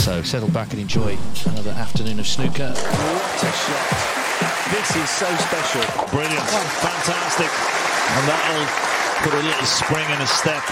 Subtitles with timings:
[0.00, 2.72] So settle back and enjoy another afternoon of snooker.
[2.72, 3.86] What a shot.
[4.72, 5.82] This is so special.
[6.08, 6.40] Brilliant.
[6.80, 7.50] Fantastic.
[8.16, 8.64] And that'll
[9.20, 10.64] put a little spring in his step.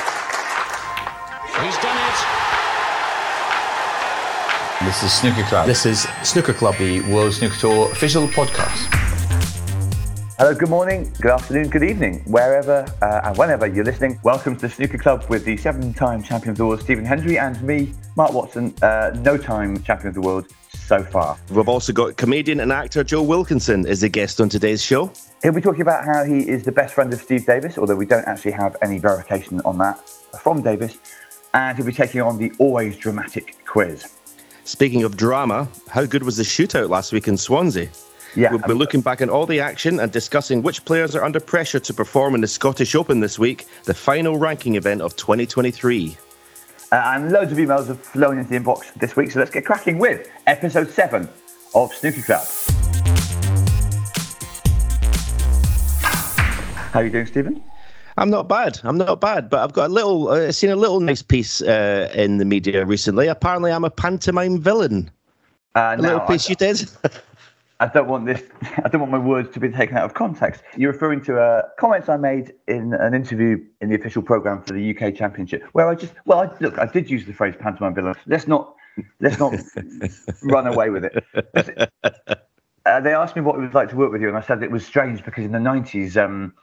[1.60, 2.16] He's done it.
[4.86, 5.66] This is Snooker Club.
[5.66, 8.97] This is Snooker Club, the World Snooker Tour official podcast.
[10.38, 14.20] Hello, good morning, good afternoon, good evening, wherever uh, and whenever you're listening.
[14.22, 17.40] Welcome to the Snooker Club with the seven time champion of the world, Stephen Hendry,
[17.40, 21.36] and me, Mark Watson, uh, no time champion of the world so far.
[21.50, 25.10] We've also got comedian and actor Joe Wilkinson as a guest on today's show.
[25.42, 28.06] He'll be talking about how he is the best friend of Steve Davis, although we
[28.06, 30.08] don't actually have any verification on that
[30.40, 30.98] from Davis.
[31.52, 34.06] And he'll be taking on the always dramatic quiz.
[34.62, 37.88] Speaking of drama, how good was the shootout last week in Swansea?
[38.36, 41.40] Yeah, We'll be looking back at all the action and discussing which players are under
[41.40, 46.16] pressure to perform in the Scottish Open this week, the final ranking event of 2023.
[46.90, 49.64] Uh, and loads of emails have flown into the inbox this week, so let's get
[49.64, 51.28] cracking with episode seven
[51.74, 52.46] of Snooker Club.
[56.92, 57.62] How are you doing, Stephen?
[58.16, 58.80] I'm not bad.
[58.82, 60.28] I'm not bad, but I've got a little.
[60.28, 63.28] Uh, seen a little nice piece uh, in the media recently.
[63.28, 65.10] Apparently, I'm a pantomime villain.
[65.76, 66.88] Uh, A little piece you did.
[67.80, 68.42] I don't want this.
[68.84, 70.62] I don't want my words to be taken out of context.
[70.76, 74.72] You're referring to uh, comments I made in an interview in the official program for
[74.72, 77.94] the UK Championship, where I just well, I, look, I did use the phrase pantomime
[77.94, 78.14] villain.
[78.26, 78.74] Let's not
[79.20, 79.54] let's not
[80.42, 81.92] run away with it.
[82.86, 84.62] Uh, they asked me what it was like to work with you, and I said
[84.62, 86.54] it was strange because in the '90s, um,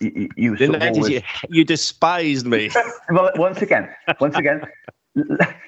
[0.00, 2.70] you, you, The 90s, always- you, you despised me.
[3.10, 4.62] well, once again, once again,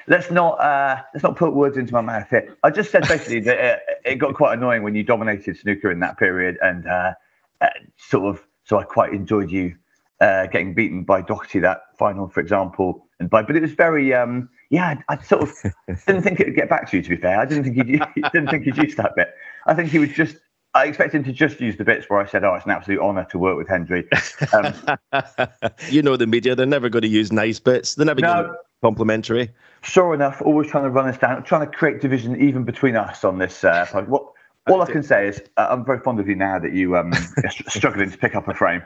[0.09, 2.57] let's not uh, let's not put words into my mouth here.
[2.63, 6.01] I just said basically that uh, it got quite annoying when you dominated snooker in
[6.01, 7.13] that period, and uh,
[7.61, 8.47] uh, sort of.
[8.65, 9.77] So I quite enjoyed you
[10.21, 13.43] uh, getting beaten by Doherty that final, for example, and by.
[13.43, 14.15] But it was very.
[14.15, 15.53] Um, yeah, I, I sort of
[16.07, 17.03] didn't think it would get back to you.
[17.03, 19.35] To be fair, I didn't think he'd didn't think he'd use that bit.
[19.67, 20.37] I think he was just.
[20.75, 23.01] I expected him to just use the bits where I said, "Oh, it's an absolute
[23.01, 24.07] honour to work with Hendry."
[24.53, 24.75] Um,
[25.89, 27.95] you know the media; they're never going to use nice bits.
[27.95, 28.35] They're never No.
[28.35, 29.51] going to complimentary.
[29.87, 33.25] Sure enough, always trying to run us down, trying to create division even between us
[33.25, 33.65] on this.
[33.65, 34.27] Uh, what
[34.69, 37.13] all I can say is uh, I'm very fond of you now that you um,
[37.45, 38.83] are struggling to pick up a frame.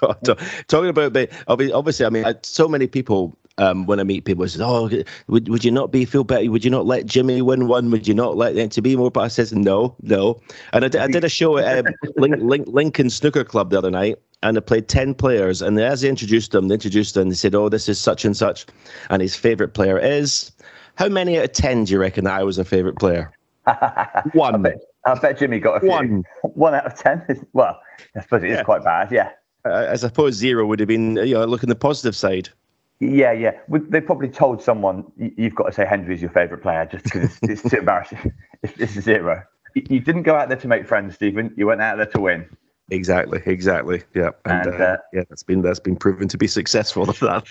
[0.24, 0.34] Ta-
[0.66, 3.36] Talking about, obvi- obviously, I mean, I, so many people.
[3.58, 4.88] Um, when I meet people, say, "Oh,
[5.26, 6.50] would would you not be feel better?
[6.50, 7.90] Would you not let Jimmy win one?
[7.90, 10.40] Would you not let them to be more?" But I says, "No, no."
[10.72, 13.76] And I did, I did a show at um, Link, Link, Lincoln Snooker Club the
[13.76, 15.62] other night, and they played ten players.
[15.62, 17.28] And as they introduced them, they introduced them.
[17.28, 18.66] They said, "Oh, this is such and such,"
[19.10, 20.52] and his favorite player is.
[20.96, 23.32] How many out of ten do you reckon that I was a favorite player?
[24.32, 24.66] One.
[25.06, 25.88] I bet Jimmy got a few.
[25.88, 26.24] One.
[26.42, 27.24] One out of ten.
[27.28, 27.80] Is, well,
[28.16, 29.10] I suppose it is quite bad.
[29.10, 29.30] Yeah,
[29.64, 32.50] Uh, I suppose zero would have been, you know, look on the positive side.
[32.98, 33.52] yeah, yeah.
[33.68, 37.62] They probably told someone you've got to say Hendry's your favourite player just because it's,
[37.62, 38.32] it's too embarrassing.
[38.62, 39.42] It's, it's zero.
[39.74, 41.54] You didn't go out there to make friends, Stephen.
[41.56, 42.44] You went out there to win.
[42.90, 44.02] Exactly, exactly.
[44.14, 47.06] Yeah, and, And, uh, uh, yeah, that's been that's been proven to be successful.
[47.20, 47.44] That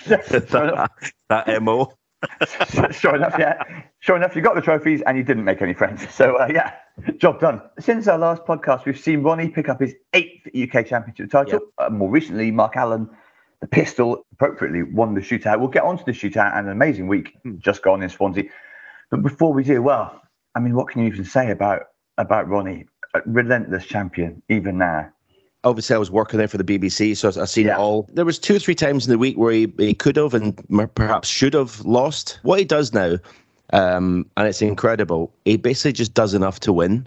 [0.50, 0.90] that,
[1.28, 1.92] that mo.
[2.90, 3.62] sure enough, yeah.
[4.00, 6.06] Sure enough, you got the trophies and you didn't make any friends.
[6.12, 6.74] So, uh, yeah,
[7.16, 7.62] job done.
[7.78, 11.60] Since our last podcast, we've seen Ronnie pick up his eighth UK Championship title.
[11.78, 13.08] Uh, more recently, Mark Allen,
[13.60, 15.60] the pistol, appropriately won the shootout.
[15.60, 18.44] We'll get on to the shootout and an amazing week just gone in Swansea.
[19.10, 20.20] But before we do, well,
[20.54, 21.82] I mean, what can you even say about
[22.18, 22.86] about Ronnie?
[23.14, 25.10] A relentless champion, even now.
[25.62, 27.74] Obviously, I was working there for the BBC, so I've seen Yeah.
[27.74, 28.08] it all.
[28.14, 30.58] There was two or three times in the week where he, he could have and
[30.94, 32.38] perhaps should have lost.
[32.42, 33.16] What he does now,
[33.74, 35.30] um, and it's incredible.
[35.44, 37.06] He basically just does enough to win.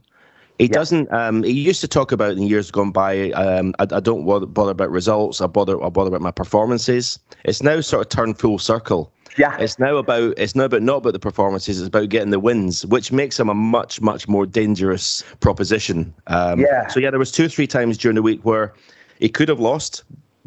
[0.59, 1.11] He doesn't.
[1.11, 3.31] Um, he used to talk about in years gone by.
[3.31, 5.41] Um, I, I don't bother, bother about results.
[5.41, 5.83] I bother.
[5.83, 7.17] I bother about my performances.
[7.43, 9.11] It's now sort of turned full circle.
[9.37, 9.57] Yeah.
[9.57, 10.33] It's now about.
[10.37, 11.79] It's now about not about the performances.
[11.79, 16.13] It's about getting the wins, which makes him a much much more dangerous proposition.
[16.27, 16.87] Um, Yeah.
[16.87, 18.73] So yeah, there was two or three times during the week where
[19.19, 20.03] he could have lost,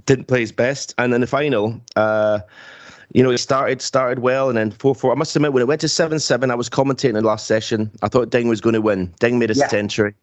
[0.07, 1.81] didn't play his best, and in the final.
[1.97, 2.41] Uh,
[3.13, 5.13] you know, it started started well, and then four four.
[5.13, 7.47] I must admit, when it went to seven seven, I was commentating in the last
[7.47, 7.91] session.
[8.03, 9.15] I thought Ding was going to win.
[9.21, 9.69] Ding made a Yeah.
[9.69, 10.15] century.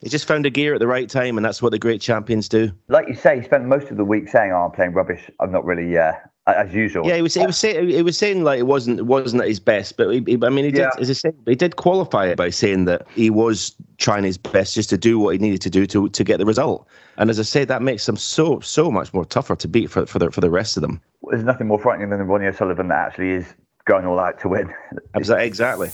[0.00, 2.48] He just found a gear at the right time, and that's what the great champions
[2.48, 2.72] do.
[2.88, 5.30] Like you say, he spent most of the week saying, "Oh, I'm playing rubbish.
[5.38, 6.14] I'm not really uh,
[6.46, 7.34] as usual." Yeah, he was.
[7.34, 7.88] He was saying.
[7.88, 8.98] He was saying like it wasn't.
[9.00, 10.80] It wasn't at his best, but he, he- I mean, he did.
[10.80, 10.90] Yeah.
[10.98, 14.74] As I said, he did qualify it by saying that he was trying his best
[14.74, 16.86] just to do what he needed to do to to get the result.
[17.18, 20.06] And as I say, that makes him so so much more tougher to beat for
[20.06, 21.00] for the for the rest of them.
[21.30, 23.54] There's nothing more frightening than Ronnie O'Sullivan that actually is
[23.84, 24.72] going all out to win.
[25.14, 25.90] Exactly.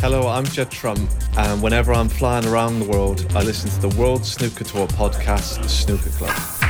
[0.00, 1.08] Hello, I'm Judd Trump,
[1.38, 5.62] and whenever I'm flying around the world, I listen to the World Snooker Tour podcast,
[5.62, 6.61] The Snooker Club.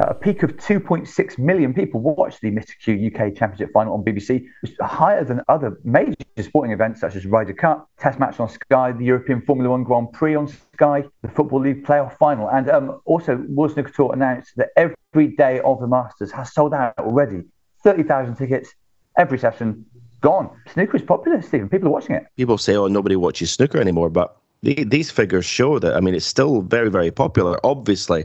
[0.00, 2.70] A peak of 2.6 million people watched the Mr.
[2.80, 7.16] Q UK Championship final on BBC, which is higher than other major sporting events such
[7.16, 11.02] as Ryder Cup, Test Match on Sky, the European Formula One Grand Prix on Sky,
[11.22, 12.48] the Football League playoff final.
[12.48, 16.96] And um, also, World Snooker announced that every day of the Masters has sold out
[17.00, 17.42] already.
[17.82, 18.72] 30,000 tickets,
[19.16, 19.84] every session
[20.20, 20.48] gone.
[20.72, 21.68] Snooker is popular, Stephen.
[21.68, 22.24] People are watching it.
[22.36, 26.26] People say, oh, nobody watches snooker anymore, but these figures show that, I mean, it's
[26.26, 28.24] still very, very popular, obviously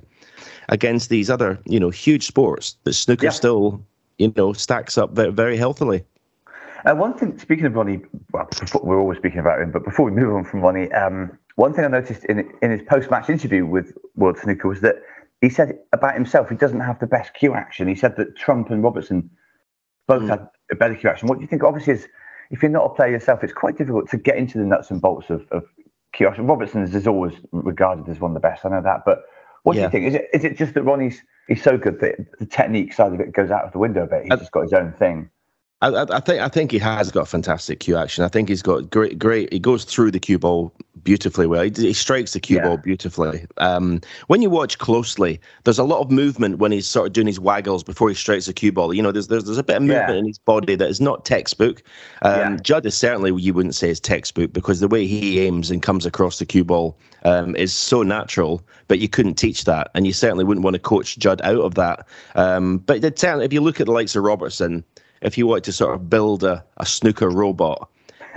[0.70, 3.32] against these other, you know, huge sports, but snooker yeah.
[3.32, 3.84] still,
[4.18, 6.04] you know, stacks up very, very healthily.
[6.86, 8.02] Uh, one thing, speaking of Ronnie,
[8.32, 8.50] well,
[8.84, 11.86] we're always speaking about him, but before we move on from Ronnie, um, one thing
[11.86, 14.96] I noticed in in his post match interview with World Snooker was that
[15.42, 17.88] he said about himself he doesn't have the best cue action.
[17.88, 19.30] He said that Trump and Robertson
[20.08, 20.30] both mm.
[20.30, 21.28] had a better cue action.
[21.28, 21.64] What do you think?
[21.64, 22.08] Obviously, is
[22.50, 25.02] if you're not a player yourself, it's quite difficult to get into the nuts and
[25.02, 25.64] bolts of, of
[26.14, 26.48] cue action.
[26.48, 28.66] Robertson's is always regarded as one of the best.
[28.66, 29.24] I know that, but
[29.64, 29.82] what yeah.
[29.82, 30.08] do you think?
[30.08, 33.20] Is it is it just that Ronnie's he's so good that the technique side of
[33.20, 34.24] it goes out of the window a bit?
[34.24, 35.30] He's I, just got his own thing.
[35.84, 38.24] I, I, think I think he has got fantastic cue action.
[38.24, 39.52] I think he's got great great.
[39.52, 41.64] He goes through the cue ball beautifully well.
[41.64, 42.64] He, he strikes the cue yeah.
[42.64, 43.46] ball beautifully.
[43.58, 47.28] Um, when you watch closely, there's a lot of movement when he's sort of doing
[47.28, 48.94] his waggles before he strikes the cue ball.
[48.94, 50.16] You know, there's there's, there's a bit of movement yeah.
[50.16, 51.84] in his body that is not textbook.
[52.22, 52.58] Um, yeah.
[52.62, 56.06] Judd is certainly you wouldn't say is textbook because the way he aims and comes
[56.06, 58.66] across the cue ball um, is so natural.
[58.88, 61.76] But you couldn't teach that, and you certainly wouldn't want to coach Judd out of
[61.76, 62.08] that.
[62.36, 64.86] Um, but if you look at the likes of Robertson
[65.24, 67.90] if you wanted to sort of build a, a snooker robot,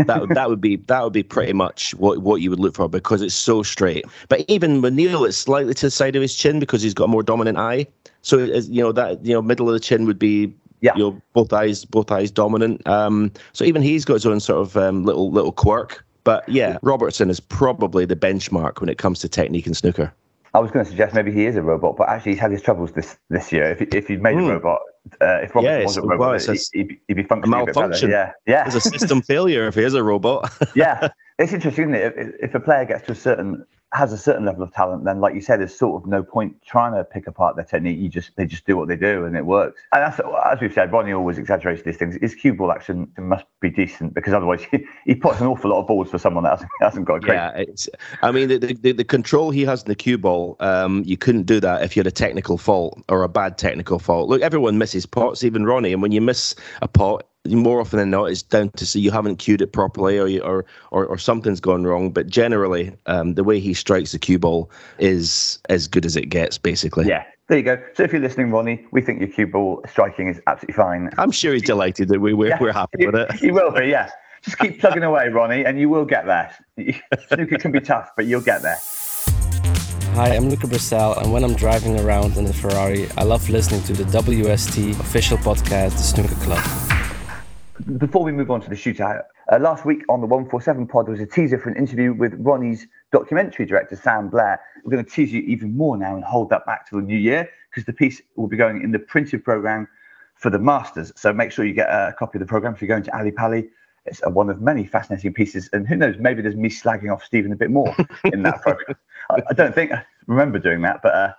[0.07, 2.75] that would that would be that would be pretty much what what you would look
[2.75, 4.05] for because it's so straight.
[4.29, 7.05] But even with Neil, it's slightly to the side of his chin because he's got
[7.05, 7.87] a more dominant eye.
[8.23, 10.93] So you know that you know middle of the chin would be yeah.
[10.97, 12.87] you know both eyes both eyes dominant.
[12.87, 16.05] Um, so even he's got his own sort of um, little little quirk.
[16.25, 20.13] But yeah, Robertson is probably the benchmark when it comes to technique and snooker.
[20.55, 22.63] I was going to suggest maybe he is a robot, but actually he's had his
[22.63, 23.71] troubles this this year.
[23.71, 24.41] If if he'd made mm.
[24.41, 24.49] a hmm.
[24.49, 24.81] robot,
[25.21, 28.11] uh, if Robert yeah, was a robot, well, he'd, he'd, be functioning a, malfunction.
[28.11, 28.67] A yeah, yeah.
[28.67, 30.51] It's a system failure if he is a robot.
[30.75, 31.09] yeah,
[31.39, 32.15] it's interesting, isn't it?
[32.17, 33.65] If, if a player gets to a certain
[33.97, 36.55] has a certain level of talent, then like you said, there's sort of no point
[36.63, 37.99] trying to pick apart their technique.
[37.99, 39.81] You just they just do what they do and it works.
[39.93, 40.21] And that's
[40.51, 42.17] as we've said, Ronnie always exaggerates these things.
[42.21, 45.81] His cue ball action must be decent because otherwise he, he puts an awful lot
[45.81, 47.35] of balls for someone that hasn't, hasn't got a great.
[47.35, 47.89] Yeah, it's.
[48.23, 51.45] I mean, the, the, the control he has in the cue ball, um, you couldn't
[51.45, 54.29] do that if you had a technical fault or a bad technical fault.
[54.29, 58.11] Look, everyone misses pots, even Ronnie, and when you miss a pot, more often than
[58.11, 61.19] not, it's down to see you haven't cued it properly or you, or, or, or
[61.19, 62.11] something's gone wrong.
[62.11, 66.27] But generally, um, the way he strikes the cue ball is as good as it
[66.27, 67.07] gets, basically.
[67.07, 67.25] Yeah.
[67.49, 67.81] There you go.
[67.95, 71.11] So if you're listening, Ronnie, we think your cue ball striking is absolutely fine.
[71.17, 73.33] I'm sure he's delighted that we, we're, yeah, we're happy with it.
[73.35, 74.11] He will be, yeah.
[74.43, 76.53] Just keep plugging away, Ronnie, and you will get there.
[77.29, 78.79] Snooker can be tough, but you'll get there.
[80.15, 83.83] Hi, I'm Luca Brecel, and when I'm driving around in the Ferrari, I love listening
[83.83, 86.86] to the WST official podcast, The Snooker Club.
[87.99, 91.13] Before we move on to the shootout, uh, last week on the 147 pod, there
[91.13, 94.59] was a teaser for an interview with Ronnie's documentary director, Sam Blair.
[94.83, 97.19] We're going to tease you even more now and hold that back to the new
[97.19, 99.87] year because the piece will be going in the printed program
[100.37, 101.13] for the Masters.
[101.17, 103.31] So make sure you get a copy of the program if you're going to Ali
[103.31, 103.69] Pali.
[104.07, 105.69] It's one of many fascinating pieces.
[105.75, 107.95] And who knows, maybe there's me slagging off Stephen a bit more
[108.25, 108.97] in that program.
[109.31, 109.93] I, I, don't think
[110.27, 111.33] remember doing that, but uh,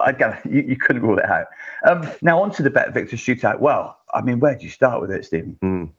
[0.00, 1.46] I, I, you, you, couldn't rule it out.
[1.86, 3.60] Um, now, on to the BetVictor shootout.
[3.60, 5.58] Well, I mean, where do you start with it, Stephen?
[5.62, 5.90] Mm.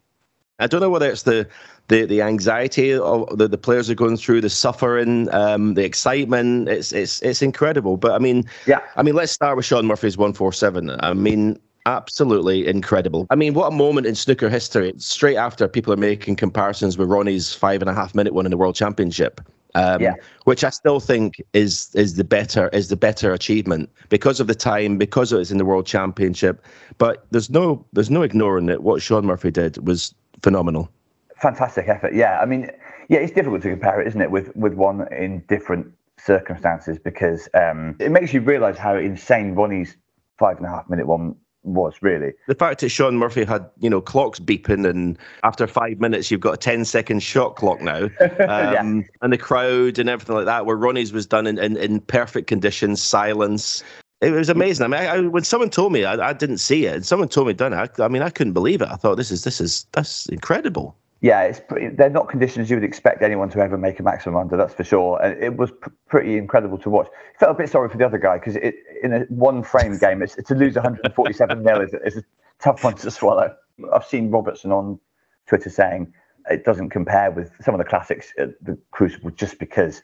[0.60, 1.48] I don't know whether it's the
[1.88, 6.68] the, the anxiety of the, the players are going through, the suffering, um, the excitement.
[6.68, 7.98] It's it's it's incredible.
[7.98, 8.82] But I mean, yeah.
[8.96, 10.96] I mean, let's start with Shaun Murphy's one four seven.
[11.02, 13.28] I mean, absolutely incredible.
[13.30, 14.94] I mean, what a moment in snooker history.
[14.98, 18.50] Straight after people are making comparisons with Ronnie's five and a half minute one in
[18.50, 19.42] the World Championship
[19.76, 20.14] um, yeah.
[20.46, 24.56] which I still think is is the better is the better achievement because of the
[24.56, 26.64] time, because it's in the World Championship.
[26.98, 28.84] But there's no there's no ignoring it.
[28.84, 30.90] What Shaun Murphy did was phenomenal.
[31.36, 32.14] Fantastic effort.
[32.14, 32.72] Yeah, I mean,
[33.10, 37.48] yeah, it's difficult to compare it, isn't it, with with one in different circumstances because
[37.54, 39.96] um, it makes you realise how insane Ronnie's
[40.40, 41.36] five and a half minute one
[41.68, 42.34] was really.
[42.48, 46.42] The fact that Shaun Murphy had, you know, clocks beeping and after five minutes you've
[46.42, 48.10] got a 10 second shot clock now.
[48.48, 49.04] Um, yeah.
[49.22, 52.48] And the crowd and everything like that, where Ronnie's was done in, in, in perfect
[52.48, 53.84] conditions, silence.
[54.22, 54.86] It was amazing.
[54.86, 57.28] I mean, I, I, when someone told me, I, I, didn't see it, and someone
[57.28, 57.92] told me done it.
[58.00, 58.88] I, I mean, I couldn't believe it.
[58.90, 62.76] I thought this is this is that's incredible yeah, it's pretty, they're not conditions you
[62.76, 64.56] would expect anyone to ever make a maximum under.
[64.56, 65.20] That's for sure.
[65.22, 67.08] And it was pr- pretty incredible to watch.
[67.40, 70.36] Felt a bit sorry for the other guy because in a one frame game, it's,
[70.36, 72.24] to lose 147 nil is, is a
[72.60, 73.56] tough one to swallow.
[73.94, 75.00] I've seen Robertson on
[75.48, 76.14] Twitter saying
[76.50, 80.04] it doesn't compare with some of the classics at the Crucible just because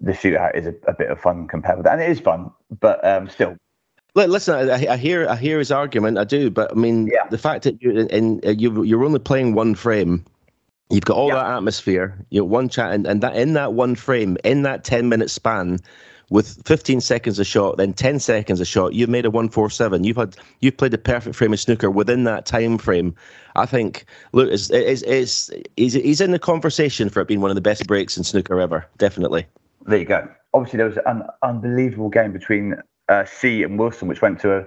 [0.00, 2.50] the shootout is a, a bit of fun compared with that, and it is fun,
[2.80, 3.56] but um, still
[4.14, 6.18] Listen, I, I, hear I hear his argument.
[6.18, 7.28] I do, but I mean, yeah.
[7.30, 10.24] the fact that you and you you're only playing one frame,
[10.90, 12.16] you've got all that atmosphere.
[12.30, 15.30] You know, one chat, and, and that in that one frame, in that ten minute
[15.30, 15.78] span,
[16.30, 20.04] with 15 seconds a shot, then 10 seconds a shot, you've made a 147.
[20.04, 23.14] You've had you've played the perfect frame of snooker within that time frame.
[23.56, 27.50] I think look, it's, it's, it's, he's, he's in the conversation for it being one
[27.50, 28.86] of the best breaks in snooker ever.
[28.98, 29.46] Definitely.
[29.86, 30.28] There you go.
[30.52, 32.76] Obviously, there was an unbelievable game between
[33.08, 34.64] uh, Si and Wilson, which went to a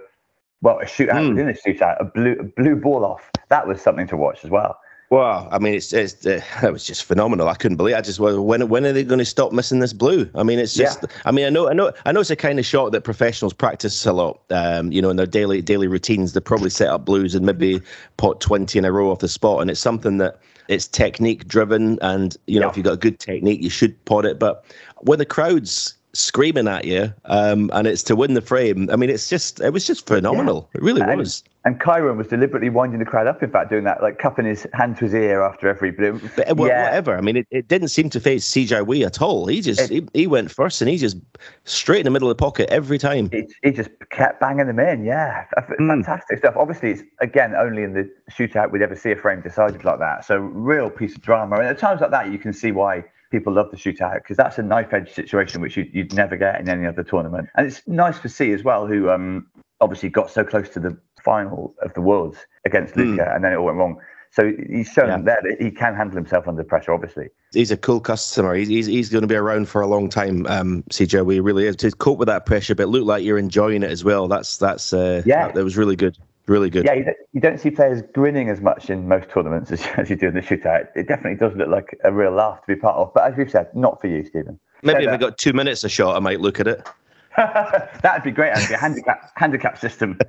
[0.61, 1.29] well a shootout mm.
[1.29, 3.29] within a shootout, a blue a blue ball off.
[3.49, 4.79] That was something to watch as well.
[5.11, 7.49] Well, I mean, it's, it's uh, it was just phenomenal.
[7.49, 7.93] I couldn't believe.
[7.93, 7.97] It.
[7.97, 10.29] I just when when are they going to stop missing this blue?
[10.35, 10.99] I mean, it's just.
[11.03, 11.09] Yeah.
[11.25, 12.21] I mean, I know, I know, I know.
[12.21, 14.39] It's a kind of shot that professionals practice a lot.
[14.49, 17.81] Um, you know, in their daily daily routines, they probably set up blues and maybe
[18.15, 20.39] pot twenty in a row off the spot, and it's something that
[20.69, 21.99] it's technique driven.
[22.01, 22.69] And you know, yeah.
[22.71, 24.39] if you've got a good technique, you should pot it.
[24.39, 24.63] But
[25.01, 28.89] when the crowds screaming at you, um, and it's to win the frame.
[28.91, 30.69] I mean, it's just it was just phenomenal.
[30.73, 30.79] Yeah.
[30.79, 31.43] It really and, was.
[31.63, 33.43] And Kyren was deliberately winding the crowd up.
[33.43, 36.19] In fact, doing that, like cupping his hand to his ear after every blue.
[36.35, 36.53] But, yeah.
[36.53, 37.15] whatever.
[37.15, 39.45] I mean, it, it didn't seem to phase Si Jiahui at all.
[39.45, 41.17] He just it, he, he, went first, and he just
[41.65, 43.29] straight in the middle of the pocket every time.
[43.31, 45.05] He, he just kept banging them in.
[45.05, 45.45] Yeah,
[45.77, 45.87] hmm.
[45.87, 46.39] fantastic mm.
[46.39, 46.55] stuff.
[46.57, 50.25] Obviously, it's again only in the shootout we'd ever see a frame decided like that.
[50.25, 51.57] So real piece of drama.
[51.57, 54.57] And at times like that, you can see why people love the shootout because that's
[54.57, 57.49] a knife edge situation which you'd, you'd, never get in any other tournament.
[57.55, 59.47] And it's nice to see as well who um,
[59.79, 63.35] obviously got so close to the final of the Worlds against Luca mm.
[63.35, 63.99] and then it all went wrong.
[64.33, 65.17] So he's shown yeah.
[65.17, 67.29] there that he can handle himself under pressure, obviously.
[67.53, 68.53] He's a cool customer.
[68.53, 71.25] He's, he's, he's going to be around for a long time, um, CJ.
[71.25, 71.75] We really is.
[71.77, 74.29] To cope with that pressure, but look like you're enjoying it as well.
[74.29, 75.47] That's, that's uh, yeah.
[75.47, 76.17] that, that was really good
[76.47, 76.85] really good.
[76.85, 80.09] Yeah, you don't, you don't, see players grinning as much in most tournaments as, as
[80.09, 80.87] you do in the shootout.
[80.95, 83.13] It definitely does look like a real laugh to be part of.
[83.13, 84.59] But as we've said, not for you, Stephen.
[84.83, 86.87] Maybe if we got two minutes a shot, I might look at it.
[87.37, 90.19] That'd be great, actually, a handicap, handicap system.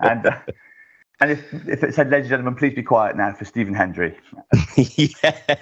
[0.00, 0.38] and uh,
[1.20, 4.16] and if, if it said, ladies and gentlemen, please be quiet now for Stephen Hendry.
[4.76, 5.56] yeah.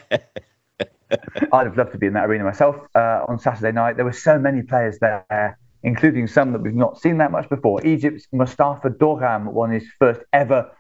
[1.52, 3.97] I'd have loved to be in that arena myself uh, on Saturday night.
[3.97, 7.85] There were so many players there including some that we've not seen that much before.
[7.87, 10.70] Egypt's Mostafa Dorgham won his first ever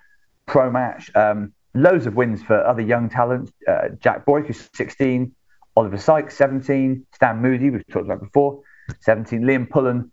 [0.46, 1.10] pro match.
[1.14, 3.52] Um, loads of wins for other young talents.
[3.66, 5.32] Uh, Jack Boyk, who's 16,
[5.76, 8.62] Oliver Sykes, 17, Stan Moody, we've talked about before,
[9.00, 10.10] 17, Liam Pullen,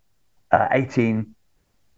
[0.51, 1.33] uh, 18,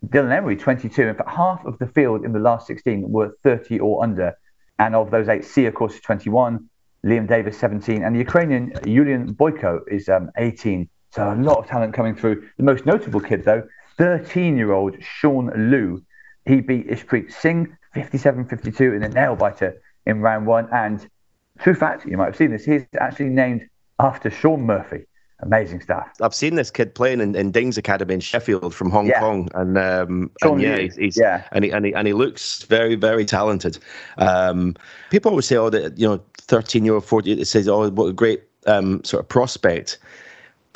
[0.05, 1.01] Dylan Emery, 22.
[1.07, 4.33] In fact, half of the field in the last 16 were 30 or under.
[4.79, 6.69] And of those eight, Si, of course, is 21,
[7.05, 10.87] Liam Davies, 17, and the Ukrainian Yulian Boyko is um, 18.
[11.17, 12.47] So a lot of talent coming through.
[12.57, 16.05] The most notable kid, though, 13 year old Sean Liu.
[16.45, 20.69] He beat Ishpreet Singh 57 52 in a nail biter in round one.
[20.71, 21.09] And
[21.57, 23.67] true fact, you might have seen this, he's actually named
[23.99, 25.07] after Shaun Murphy.
[25.39, 26.07] Amazing stuff.
[26.21, 29.19] I've seen this kid playing in, in Ding's Academy in Sheffield from Hong yeah.
[29.19, 32.63] Kong, and um, and yeah, he's, he's, yeah, and he, and he and he looks
[32.63, 33.77] very very talented.
[34.17, 34.75] Um,
[35.11, 37.39] people always say, "Oh, that you know, thirteen year old, forty.
[37.39, 39.99] It says, oh, what a great um, sort of prospect."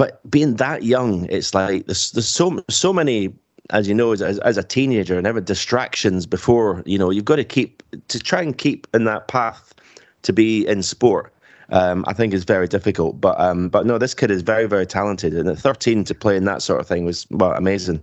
[0.01, 3.31] But being that young, it's like there's, there's so so many,
[3.69, 6.81] as you know, as, as a teenager, and ever distractions before.
[6.87, 9.75] You know, you've got to keep to try and keep in that path
[10.23, 11.31] to be in sport.
[11.69, 13.21] Um, I think is very difficult.
[13.21, 16.35] But um, but no, this kid is very very talented, and at 13 to play
[16.35, 18.01] in that sort of thing was well amazing.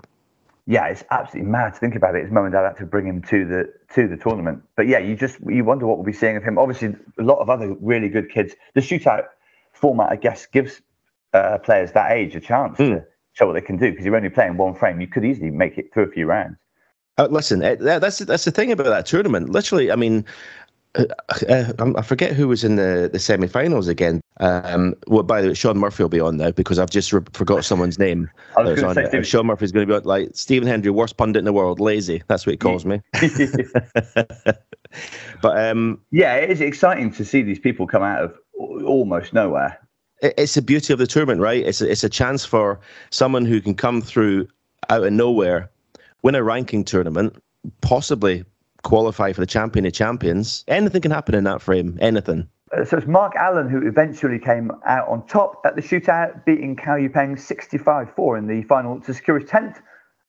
[0.67, 2.23] Yeah, it's absolutely mad to think about it.
[2.23, 4.62] His mum and dad had to bring him to the to the tournament.
[4.76, 6.59] But yeah, you just you wonder what we'll be seeing of him.
[6.59, 8.55] Obviously, a lot of other really good kids.
[8.75, 9.25] The shootout
[9.73, 10.81] format, I guess, gives
[11.35, 12.97] uh, players that age a chance mm.
[12.97, 15.01] to show what they can do because you're only playing one frame.
[15.01, 16.57] You could easily make it through a few rounds.
[17.19, 19.51] Uh, listen, uh, that's that's the thing about that tournament.
[19.51, 20.25] Literally, I mean,
[20.95, 21.05] uh,
[21.49, 24.21] uh, I forget who was in the, the semi-finals again.
[24.41, 27.21] Um, well, by the way, Shaun Murphy will be on now because I've just re-
[27.33, 28.31] forgot someone's name.
[28.57, 31.41] I was to say Shaun Murphy's going to be on, like Stephen Hendry, worst pundit
[31.41, 32.23] in the world, lazy.
[32.29, 33.01] That's what he calls me.
[35.43, 39.79] but um, yeah, it is exciting to see these people come out of almost nowhere
[40.21, 41.65] it's the beauty of the tournament, right?
[41.65, 44.49] It's a, it's a chance for someone who can come through
[44.91, 45.71] out of nowhere,
[46.23, 47.43] win a ranking tournament,
[47.81, 48.45] possibly
[48.83, 50.65] qualify for the champion of champions.
[50.69, 51.99] Anything can happen in that frame.
[52.01, 52.49] Anything.
[52.77, 56.77] Uh, so it's Mark Allen who eventually came out on top at the shootout, beating
[56.77, 59.81] Cao Yupeng 65-4 in the final to secure his 10th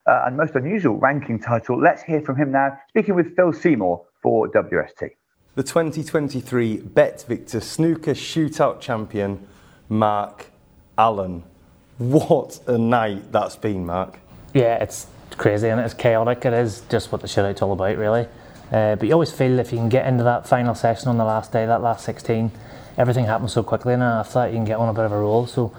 [0.08, 1.80] uh, and most unusual ranking title.
[1.80, 5.12] Let's hear from him now, speaking with Phil Seymour for WST.
[5.56, 9.46] The 2023 BetVictor Snooker Shootout Champion
[9.90, 10.52] Mark
[10.98, 11.44] Allen.
[11.98, 14.20] What a night that's been, Mark.
[14.54, 16.46] Yeah, it's crazy and it's chaotic.
[16.46, 18.28] It is just what the shootout's all about, really.
[18.72, 21.26] Uh, but you always feel if you can get into that final session on the
[21.26, 22.52] last day, that last 16,
[22.98, 25.18] everything happens so quickly, and after that you can get on a bit of a
[25.18, 25.48] roll.
[25.48, 25.76] So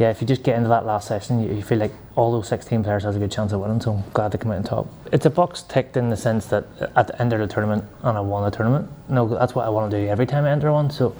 [0.00, 2.48] yeah, if you just get into that last session, you, you feel like all those
[2.48, 3.82] 16 players has a good chance of winning.
[3.82, 4.86] So I'm glad to come out on top.
[5.12, 6.64] It's a box ticked in the sense that
[6.96, 8.88] at the end of the tournament, and I won the tournament.
[9.10, 10.88] No, that's what I want to do every time I enter one.
[10.88, 11.14] So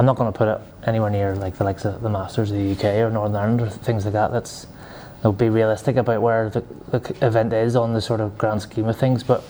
[0.00, 2.56] I'm not going to put it anywhere near like the likes of the Masters of
[2.56, 4.32] the UK or Northern Ireland or things like that.
[4.32, 4.66] That's
[5.18, 8.62] you know, be realistic about where the, the event is on the sort of grand
[8.62, 9.44] scheme of things, but.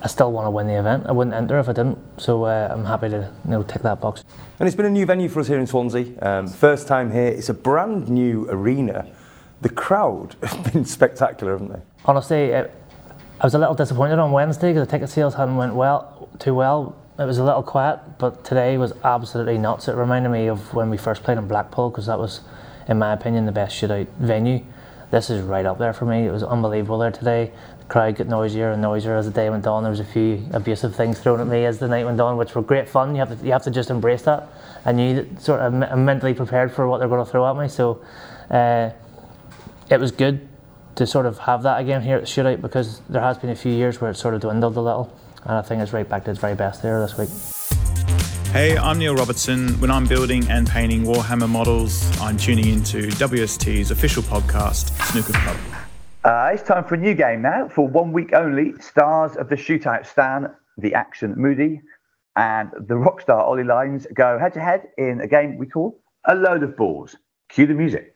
[0.00, 1.06] I still want to win the event.
[1.06, 1.98] I wouldn't enter if I didn't.
[2.20, 4.24] So uh, I'm happy to you know tick that box.
[4.60, 6.06] And it's been a new venue for us here in Swansea.
[6.22, 7.26] Um, first time here.
[7.26, 9.10] It's a brand new arena.
[9.60, 11.80] The crowd have been spectacular, haven't they?
[12.04, 12.72] Honestly, it,
[13.40, 16.54] I was a little disappointed on Wednesday because the ticket sales hadn't went well too
[16.54, 16.96] well.
[17.18, 19.88] It was a little quiet, but today was absolutely nuts.
[19.88, 22.42] It reminded me of when we first played in Blackpool because that was,
[22.88, 24.64] in my opinion, the best shootout venue.
[25.10, 26.26] This is right up there for me.
[26.26, 27.50] It was unbelievable there today
[27.88, 29.82] crowd got noisier and noisier as the day went on.
[29.82, 32.54] There was a few abusive things thrown at me as the night went on, which
[32.54, 33.14] were great fun.
[33.14, 34.48] You have to you have to just embrace that.
[34.86, 37.68] Knew that sort of I'm mentally prepared for what they're going to throw at me.
[37.68, 38.02] So
[38.50, 38.90] uh,
[39.90, 40.48] it was good
[40.96, 43.72] to sort of have that again here at shootout because there has been a few
[43.72, 45.14] years where it sort of dwindled a little,
[45.44, 47.28] and I think it's right back to its very best there this week.
[48.52, 49.78] Hey, I'm Neil Robertson.
[49.78, 55.77] When I'm building and painting Warhammer models, I'm tuning into WST's official podcast, Snooker Club.
[56.28, 57.66] Uh, it's time for a new game now.
[57.66, 61.80] For one week only, stars of the shootout Stan, the action Moody,
[62.36, 65.98] and the rock star Oli Lines go head to head in a game we call
[66.26, 67.16] A Load of Balls.
[67.48, 68.14] Cue the music.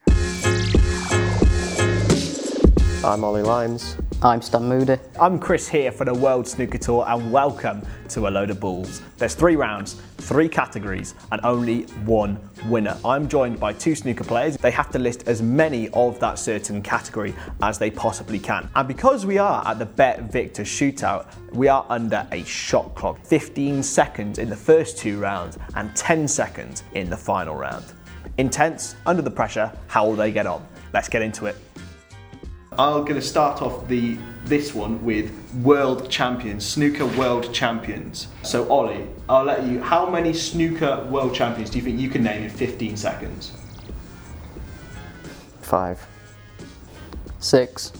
[3.03, 3.97] I'm Oli Lines.
[4.21, 4.99] I'm Stan Moody.
[5.19, 9.01] I'm Chris here for the World Snooker Tour and welcome to A Load of Balls.
[9.17, 12.97] There's three rounds, three categories, and only one winner.
[13.05, 14.57] I'm joined by two snooker players.
[14.57, 18.71] They have to list as many of that certain category as they possibly can.
[18.75, 23.83] And because we are at the BetVictor shootout, we are under a shot clock 15
[23.83, 27.85] seconds in the first two rounds and 10 seconds in the final round.
[28.39, 30.67] Intense, under the pressure, how will they get on?
[30.95, 31.57] Let's get into it.
[32.79, 35.31] I'm going to start off the this one with
[35.63, 38.27] world champions, snooker world champions.
[38.43, 39.81] So Oli, I'll let you.
[39.81, 43.53] How many snooker world champions do you think you can name in 15 seconds?
[45.61, 46.05] Five.
[47.39, 47.93] Six.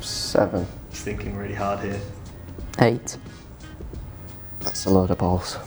[0.00, 0.66] Seven.
[0.90, 2.00] He's thinking really hard here.
[2.80, 3.16] Eight.
[4.60, 5.58] That's a load of balls.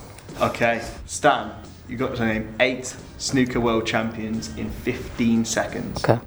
[0.42, 1.52] Okay, Stan,
[1.88, 6.04] you got to name eight snooker world champions in 15 seconds.
[6.04, 6.20] Okay.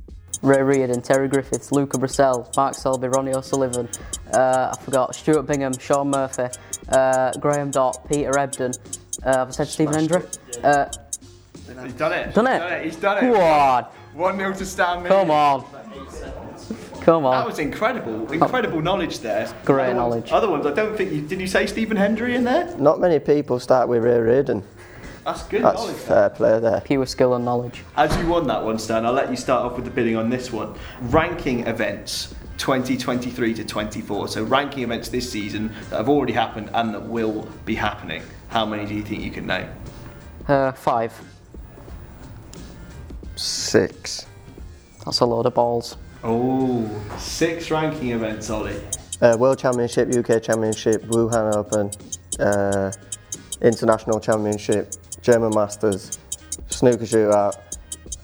[0.42, 3.88] Ray Reardon, Terry Griffiths, Luca Brecel, Mark Selby, Ronnie O'Sullivan,
[4.35, 6.49] uh, I forgot, Stuart Bingham, Shaun Murphy,
[6.90, 8.72] uh, Graham Dott, Peter Ebdon,
[9.25, 10.22] uh, have I said Stephen Hendry?
[10.62, 10.87] Uh,
[11.83, 12.35] He's done it.
[12.35, 12.61] Done He's it?
[12.61, 12.85] done it.
[12.85, 13.20] He's done it.
[13.20, 13.85] Come on.
[14.14, 15.03] 1 0 to Stan.
[15.03, 15.09] mate.
[15.09, 15.64] Come on.
[17.03, 17.33] Come on.
[17.38, 18.33] That was incredible.
[18.33, 19.53] Incredible knowledge there.
[19.64, 20.31] Great other knowledge.
[20.31, 21.20] Ones, other ones, I don't think you.
[21.22, 22.75] Did you say Stephen Hendry in there?
[22.79, 24.62] Not many people start with Ray Reardon.
[25.26, 25.96] That's good That's knowledge.
[25.96, 26.80] fair play there.
[26.82, 27.82] Pure skill and knowledge.
[27.96, 30.30] As you won that one, Stan, I'll let you start off with the bidding on
[30.30, 30.72] this one.
[31.00, 34.28] Ranking events 2023 to 24.
[34.28, 38.22] So, ranking events this season that have already happened and that will be happening.
[38.50, 39.68] How many do you think you can name?
[40.46, 41.12] Uh, five.
[43.34, 44.26] Six.
[45.04, 45.96] That's a load of balls.
[46.22, 48.80] Oh, six ranking events, Oli.
[49.20, 51.90] Uh, World Championship, UK Championship, Wuhan Open,
[52.38, 52.92] uh,
[53.60, 54.94] International Championship,
[55.26, 56.20] German Masters,
[56.68, 57.56] Snooker Shootout,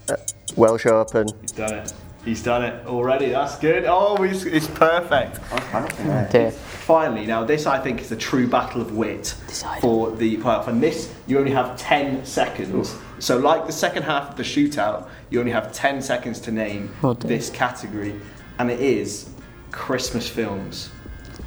[0.08, 0.16] uh,
[0.54, 1.26] Welsh Open.
[1.40, 1.92] He's done it.
[2.24, 3.30] He's done it already.
[3.30, 3.84] That's good.
[3.88, 5.40] Oh, it's, it's perfect.
[5.74, 6.52] Okay.
[6.52, 9.34] Finally, now this I think is a true battle of wit
[9.80, 10.68] for the playoff.
[10.68, 12.94] And this, you only have 10 seconds.
[13.18, 16.94] So, like the second half of the shootout, you only have 10 seconds to name
[17.02, 18.14] Oh, this category.
[18.60, 19.28] And it is
[19.72, 20.90] Christmas films.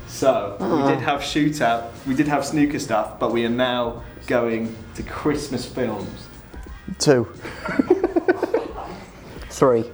[0.08, 0.76] So, Ah.
[0.86, 5.04] we did have shootout, we did have snooker stuff, but we are now going to
[5.04, 6.28] Christmas films.
[7.00, 7.28] Two.
[9.50, 9.86] Three.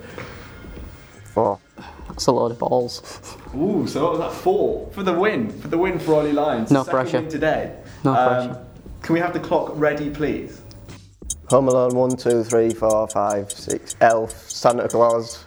[1.33, 1.59] Four.
[2.07, 3.37] That's a load of balls.
[3.55, 4.31] Ooh, so what was that?
[4.33, 6.71] Four for the win, for the win for Oli Lines.
[6.71, 7.21] No Second pressure.
[7.21, 7.75] Win today.
[8.03, 8.65] No Um, pressure.
[9.01, 10.61] Can we have the clock ready, please?
[11.49, 13.95] Home Alone, one, two, three, four, five, six.
[14.01, 15.43] Elf, Santa Claus.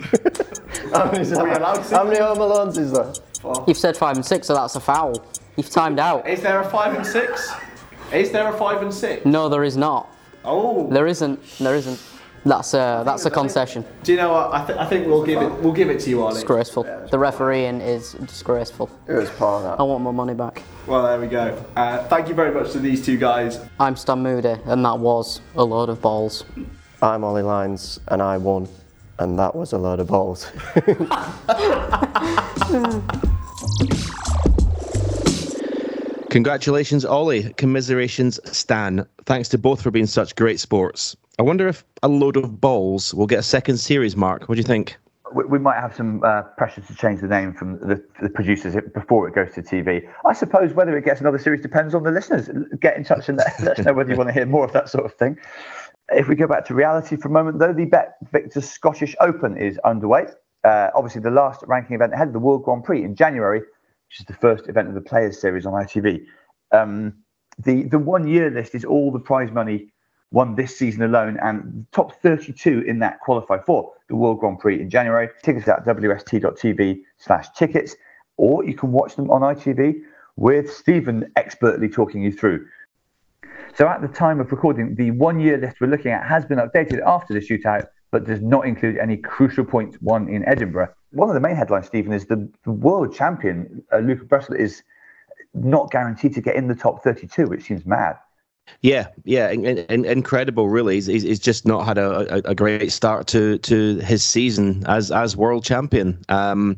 [0.92, 1.60] How many, is Are we that?
[1.62, 3.12] allowed How many Home Alones is there?
[3.66, 5.24] You've said five and six, so that's a foul.
[5.56, 6.28] You've timed out.
[6.28, 7.50] Is there a five and six?
[8.12, 9.24] Is there a five and six?
[9.24, 10.08] No, there is not.
[10.44, 10.88] Oh.
[10.90, 11.40] There isn't.
[11.58, 12.00] There isn't.
[12.44, 13.84] That's a that's a concession.
[14.04, 14.54] Do you know what?
[14.54, 15.50] I, th- I think we'll give it.
[15.60, 16.34] We'll give it to you, Oli.
[16.34, 16.84] Disgraceful.
[17.10, 18.88] The refereeing is disgraceful.
[19.08, 19.80] It was poor that.
[19.80, 20.62] I want my money back.
[20.86, 21.64] Well, there we go.
[21.74, 23.58] Uh, thank you very much to these two guys.
[23.80, 26.44] I'm Stan Moody, and that was a load of balls.
[27.02, 28.68] I'm Oli Lines, and I won,
[29.18, 30.46] and that was a load of balls.
[36.36, 37.54] Congratulations, Oli.
[37.54, 39.06] Commiserations, Stan.
[39.24, 41.16] Thanks to both for being such great sports.
[41.38, 44.46] I wonder if a load of balls will get a second series, Mark.
[44.46, 44.98] What do you think?
[45.32, 49.26] We, might have some uh, pressure to change the name from the, the, producers before
[49.26, 50.06] it goes to TV.
[50.26, 52.50] I suppose whether it gets another series depends on the listeners.
[52.82, 54.74] Get in touch and let, let us know whether you want to hear more of
[54.74, 55.38] that sort of thing.
[56.10, 59.56] If we go back to reality for a moment, though, the Bet Victor Scottish Open
[59.56, 60.26] is underway.
[60.64, 63.62] Uh, obviously, the last ranking event ahead of the World Grand Prix in January
[64.08, 66.24] which is the first event of the Players Series on ITV.
[66.72, 67.14] Um,
[67.58, 69.92] the the one year list is all the prize money
[70.30, 74.80] won this season alone, and top 32 in that qualify for the World Grand Prix
[74.80, 75.28] in January.
[75.42, 77.96] Tickets at wst.tv/slash tickets,
[78.36, 79.94] or you can watch them on ITV
[80.36, 82.66] with Stephen expertly talking you through.
[83.74, 86.58] So at the time of recording, the one year list we're looking at has been
[86.58, 91.28] updated after the shootout, but does not include any crucial points won in Edinburgh one
[91.28, 94.82] of the main headlines, Stephen, is the, world champion, uh, Luca Brecel, is
[95.54, 98.16] not guaranteed to get in the top 32, which seems mad.
[98.82, 100.68] Yeah, yeah, in, in, incredible.
[100.68, 104.82] Really, he's, he's just not had a, a, a, great start to to his season
[104.88, 106.20] as as world champion.
[106.28, 106.76] Um,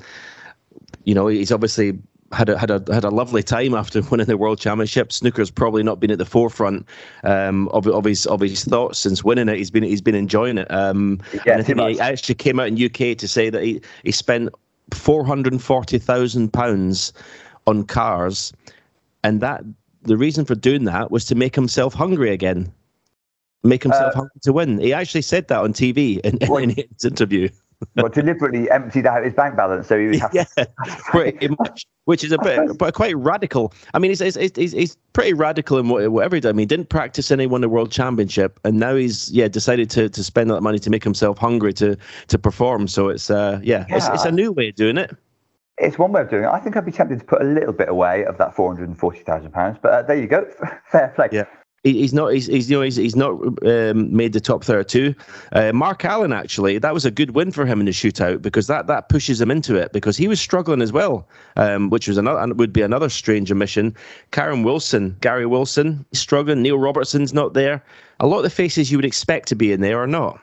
[1.05, 1.98] you know, he's obviously
[2.33, 5.12] had a had a had a lovely time after winning the world championship.
[5.12, 6.87] Snooker's probably not been at the forefront
[7.25, 9.57] um, of of his of his thoughts since winning it.
[9.57, 10.71] He's been he's been enjoying it.
[10.71, 13.81] Um, yeah, and I think he actually came out in UK to say that he
[14.05, 14.51] he spent
[14.93, 17.12] four hundred and forty thousand pounds
[17.67, 18.53] on cars,
[19.25, 19.64] and that
[20.03, 22.73] the reason for doing that was to make himself hungry again,
[23.62, 24.79] make himself uh, hungry to win.
[24.79, 27.49] He actually said that on TV in, in, in his interview
[27.97, 30.45] well, deliberately emptied out his bank balance so he would have yeah,
[31.11, 33.73] pretty much, which is a bit, but quite radical.
[33.95, 36.49] I mean, he's, he's, he's, he's pretty radical in whatever he did.
[36.49, 39.49] I mean, he didn't practice and he won the world championship, and now he's yeah
[39.49, 42.88] decided to to spend that money to make himself hungry to to perform.
[42.88, 43.97] So it's uh yeah, yeah.
[43.97, 45.14] It's, it's a new way of doing it.
[45.81, 46.49] It's one way of doing it.
[46.49, 48.88] I think I'd be tempted to put a little bit away of that four hundred
[48.88, 50.45] and forty thousand pounds, but uh, there you go,
[50.91, 51.29] fair play.
[51.31, 51.45] Yeah
[51.85, 53.33] he's not he's, he's you know he's, he's not
[53.67, 55.14] um, made the top 32
[55.53, 58.67] uh, mark allen actually that was a good win for him in the shootout because
[58.67, 62.17] that that pushes him into it because he was struggling as well um, which was
[62.17, 63.95] another would be another strange omission.
[64.33, 66.62] Kyren wilson gary wilson struggling.
[66.62, 67.83] Neil robertson's not there.
[68.21, 70.41] A lot of the faces you would expect to be in there are not.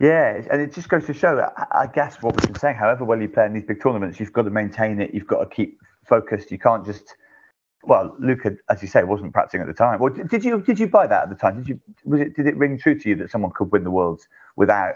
[0.00, 3.04] Yeah, and it just goes to show that I guess what we've been saying, however
[3.04, 5.54] well you play in these big tournaments, you've got to maintain it, you've got to
[5.54, 6.50] keep focused.
[6.50, 7.14] You can't just
[7.84, 9.98] well, Luca, as you say, wasn't practicing at the time.
[10.00, 11.58] Well, did you did you buy that at the time?
[11.58, 13.90] Did you was it did it ring true to you that someone could win the
[13.90, 14.94] worlds without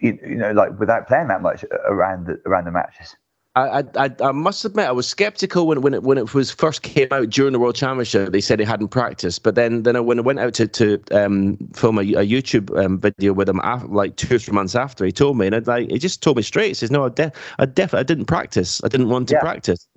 [0.00, 3.16] you, you know like without playing that much around the, around the matches?
[3.56, 6.82] I, I, I must admit I was skeptical when, when it when it was first
[6.82, 8.30] came out during the World Championship.
[8.30, 11.56] They said he hadn't practiced, but then then when I went out to to um,
[11.74, 15.06] film a, a YouTube um, video with him after, like two or three months after,
[15.06, 16.68] he told me and I'd like he just told me straight.
[16.68, 18.82] He says, "No, I, de- I definitely I didn't practice.
[18.84, 19.40] I didn't want to yeah.
[19.40, 19.88] practice."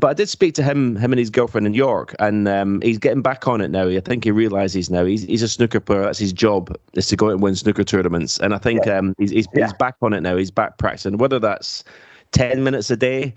[0.00, 2.98] But I did speak to him, him and his girlfriend in York, and um, he's
[2.98, 3.88] getting back on it now.
[3.88, 6.02] I think he realizes now he's he's a snooker player.
[6.02, 8.38] That's his job is to go out and win snooker tournaments.
[8.38, 8.98] And I think yeah.
[8.98, 9.66] um, he's he's, yeah.
[9.66, 10.36] he's back on it now.
[10.36, 11.16] He's back practicing.
[11.18, 11.84] Whether that's
[12.32, 13.34] ten minutes a day,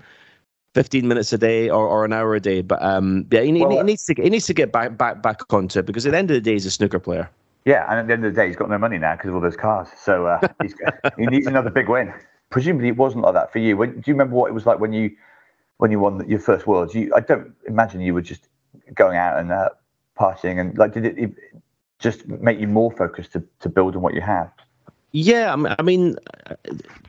[0.74, 2.62] 15 minutes a day or, or an hour a day.
[2.62, 5.52] But um, yeah, he, well, he, needs to he needs to get back back back
[5.52, 7.28] onto it because at the end of the day, he's a snooker player.
[7.64, 9.34] Yeah, and at the end of the day, he's got no money now because of
[9.34, 9.88] all those cars.
[10.00, 10.40] So uh,
[11.18, 12.14] he needs another big win.
[12.50, 13.76] Presumably, it wasn't like that for you.
[13.76, 15.10] When, do you remember what it was like when you
[15.78, 16.94] when you won your first worlds?
[16.94, 18.48] You, I don't imagine you were just
[18.94, 19.70] going out and uh,
[20.18, 21.32] partying and like did it, it
[21.98, 24.52] just make you more focused to to build on what you have?
[25.12, 26.16] Yeah, I mean,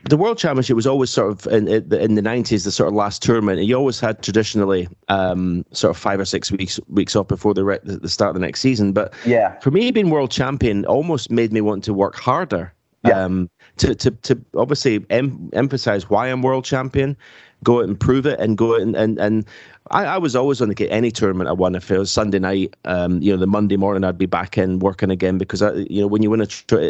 [0.08, 3.22] the World Championship was always sort of in in the nineties, the sort of last
[3.22, 3.62] tournament.
[3.62, 7.62] You always had traditionally um, sort of five or six weeks weeks off before the
[7.62, 8.92] re- the start of the next season.
[8.92, 12.72] But yeah, for me, being world champion almost made me want to work harder.
[13.04, 13.22] Yeah.
[13.22, 17.16] Um, to to to obviously em- emphasize why I'm world champion,
[17.64, 19.46] go out and prove it, and go out and and, and
[19.90, 21.74] I, I was always on to get any tournament I won.
[21.74, 24.80] If it was Sunday night, um, you know, the Monday morning I'd be back in
[24.80, 26.46] working again because I, you know, when you win a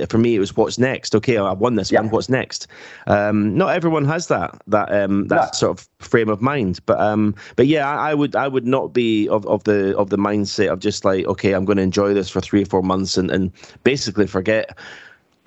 [0.07, 1.15] for me it was what's next.
[1.15, 2.01] Okay, I won this yeah.
[2.01, 2.11] one.
[2.11, 2.67] What's next?
[3.07, 5.51] Um, not everyone has that that um, that yeah.
[5.53, 8.93] sort of frame of mind, but um, but yeah, I, I, would I would not
[8.93, 12.13] be of, of the of the mindset of just like okay, I'm going to enjoy
[12.15, 13.53] this for three or four months and and
[13.85, 14.77] basically forget.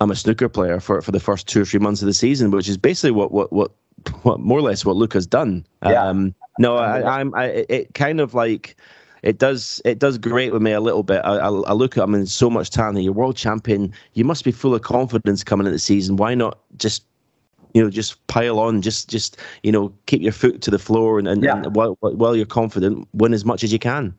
[0.00, 2.50] I'm a snooker player for, for the first two or three months of the season,
[2.50, 3.72] which is basically what what what
[4.22, 5.64] what more or less what Luca's done.
[5.82, 6.04] Yeah.
[6.04, 8.76] Um, no, I, am I, it kind of like
[9.22, 11.22] it does it does great with me a little bit.
[11.24, 13.02] I, I, I look at him and so much talent.
[13.02, 13.92] You're world champion.
[14.12, 16.16] You must be full of confidence coming into the season.
[16.16, 17.04] Why not just
[17.72, 21.18] you know just pile on, just just you know keep your foot to the floor
[21.18, 21.56] and, and, yeah.
[21.56, 24.14] and while, while you're confident, win as much as you can.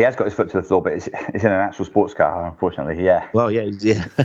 [0.00, 2.14] He has got his foot to the floor, but it's, it's in an actual sports
[2.14, 3.04] car, unfortunately.
[3.04, 3.28] Yeah.
[3.34, 4.06] Well, yeah, yeah.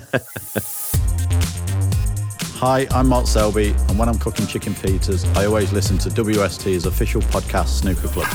[2.61, 6.85] Hi, I'm Mark Selby, and when I'm cooking chicken pitas, I always listen to WST's
[6.85, 8.33] official podcast, Snooker Club.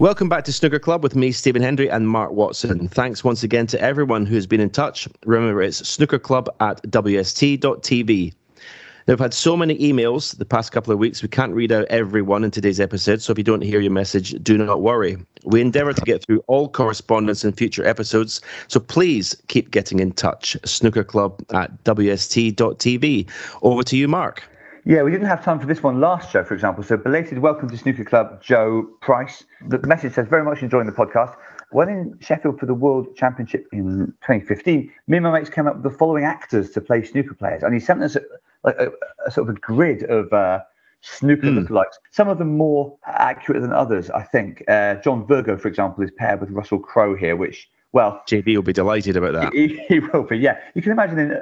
[0.00, 2.88] Welcome back to Snooker Club with me, Stephen Hendry, and Mark Watson.
[2.88, 5.08] Thanks once again to everyone who's been in touch.
[5.24, 8.34] Remember, it's snookerclub at wst.tv.
[9.06, 12.22] We've had so many emails the past couple of weeks, we can't read out every
[12.22, 13.22] one in today's episode.
[13.22, 15.16] So if you don't hear your message, do not worry.
[15.44, 18.40] We endeavour to get through all correspondence in future episodes.
[18.66, 20.56] So please keep getting in touch.
[20.62, 23.30] Snookerclub at wst.tv.
[23.62, 24.42] Over to you, Mark.
[24.84, 26.82] Yeah, we didn't have time for this one last show, for example.
[26.82, 29.44] So, belated welcome to Snooker Club, Joe Price.
[29.68, 31.36] The message says, very much enjoying the podcast.
[31.70, 35.74] When in Sheffield for the World Championship in 2015, me and my mates came up
[35.74, 37.62] with the following actors to play snooker players.
[37.62, 38.16] And he sent us
[38.66, 38.90] like a,
[39.26, 40.60] a sort of a grid of uh,
[41.00, 41.66] snooker mm.
[41.66, 44.62] lookalikes, some of them more accurate than others, I think.
[44.68, 48.22] Uh, John Virgo, for example, is paired with Russell Crowe here, which, well.
[48.28, 49.52] JB will be delighted about that.
[49.54, 50.58] He, he will be, yeah.
[50.74, 51.40] You can imagine in,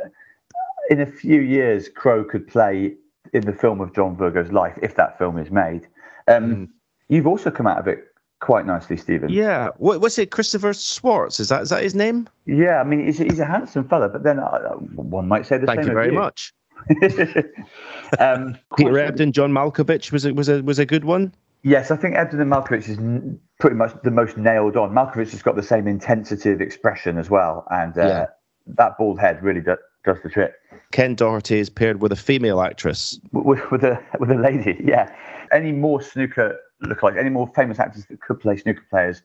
[0.91, 2.95] in a few years, Crowe could play
[3.33, 5.89] in the film of John Virgo's life, if that film is made.
[6.29, 6.69] Um, mm.
[7.09, 8.05] You've also come out of it
[8.41, 9.31] quite nicely, Stephen.
[9.31, 9.71] Yeah.
[9.79, 10.31] What, what's it?
[10.31, 11.41] Christopher Schwartz?
[11.41, 12.29] Is that is that his name?
[12.47, 12.81] Yeah.
[12.81, 15.81] I mean, he's, he's a handsome fella, but then uh, one might say the Thank
[15.81, 15.89] same.
[15.89, 16.19] you very you.
[16.19, 16.53] much.
[18.19, 21.35] um, Peter Ebdon, John Malkovich was a, was a was a good one.
[21.63, 24.91] Yes, I think Ebdon and Malkovich is n- pretty much the most nailed on.
[24.91, 28.27] Malkovich has got the same intensity of expression as well, and uh, yeah.
[28.67, 30.53] that bald head really do, does the trick.
[30.93, 33.19] Ken Doherty is paired with a female actress.
[33.33, 35.15] With, with a with a lady, yeah.
[35.53, 39.23] Any more snooker look like any more famous actors that could play snooker players?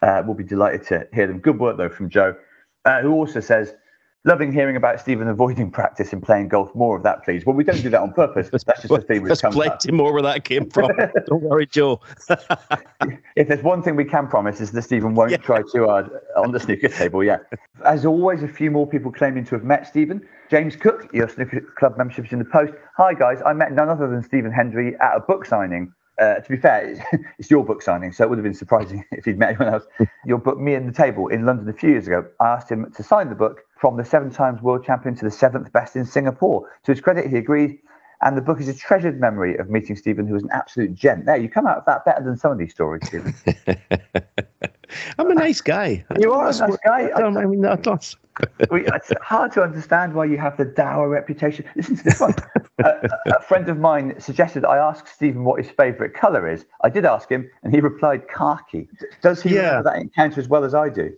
[0.00, 1.40] Uh, we'll be delighted to hear them.
[1.40, 2.36] Good work though from Joe,
[2.84, 3.74] uh, who also says
[4.26, 6.74] Loving hearing about Stephen avoiding practice and playing golf.
[6.74, 7.46] More of that, please.
[7.46, 8.50] Well, we don't do that on purpose.
[8.50, 10.90] That's just a theme There's plenty more where that came from.
[11.26, 12.02] don't worry, Joe.
[13.36, 15.38] if there's one thing we can promise is that Stephen won't yeah.
[15.38, 17.24] try too hard on the snooker table.
[17.24, 17.38] Yeah.
[17.86, 20.20] As always, a few more people claiming to have met Stephen.
[20.50, 22.74] James Cook, your snooker club membership is in the post.
[22.98, 25.94] Hi guys, I met none other than Stephen Hendry at a book signing.
[26.20, 27.02] Uh, to be fair,
[27.38, 29.84] it's your book signing, so it would have been surprising if he'd met anyone else.
[30.26, 32.26] Your book, Me and the Table, in London a few years ago.
[32.38, 35.30] I asked him to sign the book from the seven times world champion to the
[35.30, 36.68] seventh best in Singapore.
[36.84, 37.78] To his credit, he agreed.
[38.22, 41.24] And the book is a treasured memory of meeting Stephen, who was an absolute gent.
[41.24, 43.34] There, you come out of that better than some of these stories, Stephen.
[45.18, 46.04] I'm a nice guy.
[46.18, 47.08] You are a nice guy.
[47.16, 47.86] I, I mean, not.
[47.88, 51.64] it's hard to understand why you have the dour reputation.
[51.74, 52.34] Listen to this one.
[52.84, 56.66] a, a, friend of mine suggested I ask Stephen what his favourite colour is.
[56.82, 58.88] I did ask him, and he replied khaki.
[59.22, 59.78] Does he yeah.
[59.78, 61.16] remember that encounter as well as I do?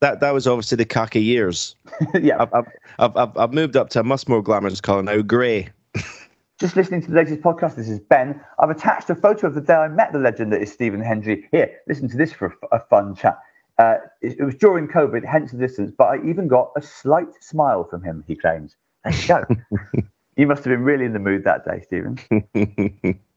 [0.00, 1.76] That that was obviously the khaki years.
[2.20, 2.66] yeah, I've,
[2.98, 5.68] I've, I've, I've moved up to a much more glamorous colour now, grey.
[6.58, 7.76] Just listening to the latest podcast.
[7.76, 8.40] This is Ben.
[8.58, 11.48] I've attached a photo of the day I met the legend that is Stephen Hendry.
[11.52, 13.38] Here, listen to this for a, a fun chat.
[13.78, 17.28] Uh, it, it, was during COVID, hence the distance, but I even got a slight
[17.42, 18.76] smile from him, he claims.
[19.04, 20.02] There you go.
[20.36, 22.18] you must have been really in the mood that day, Stephen.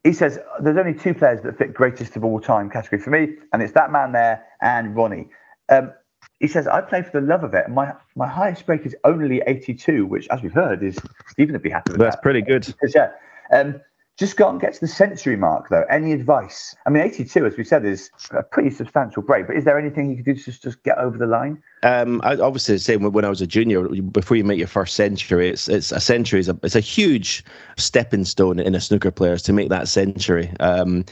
[0.03, 3.35] he says there's only two players that fit greatest of all time category for me,
[3.53, 5.29] and it's that man there and Ronnie.
[5.69, 5.93] Um,
[6.43, 7.63] he says, I play for the love of it.
[7.67, 11.61] And my my highest break is only 82, which, as we've heard, is Stephen would
[11.61, 12.21] be happy with That's that.
[12.21, 12.67] pretty good.
[12.93, 13.11] Yeah.
[13.53, 13.79] Um,
[14.17, 15.85] just got and get to the century mark, though.
[15.89, 16.75] Any advice?
[16.85, 19.47] I mean, 82, as we said, is a pretty substantial break.
[19.47, 21.63] But is there anything you could do to just, just get over the line?
[21.81, 25.47] Um, I obviously say when I was a junior, before you make your first century,
[25.47, 27.45] it's it's a century is a it's a huge
[27.77, 30.51] stepping stone in a snooker players to make that century.
[30.59, 31.05] Um,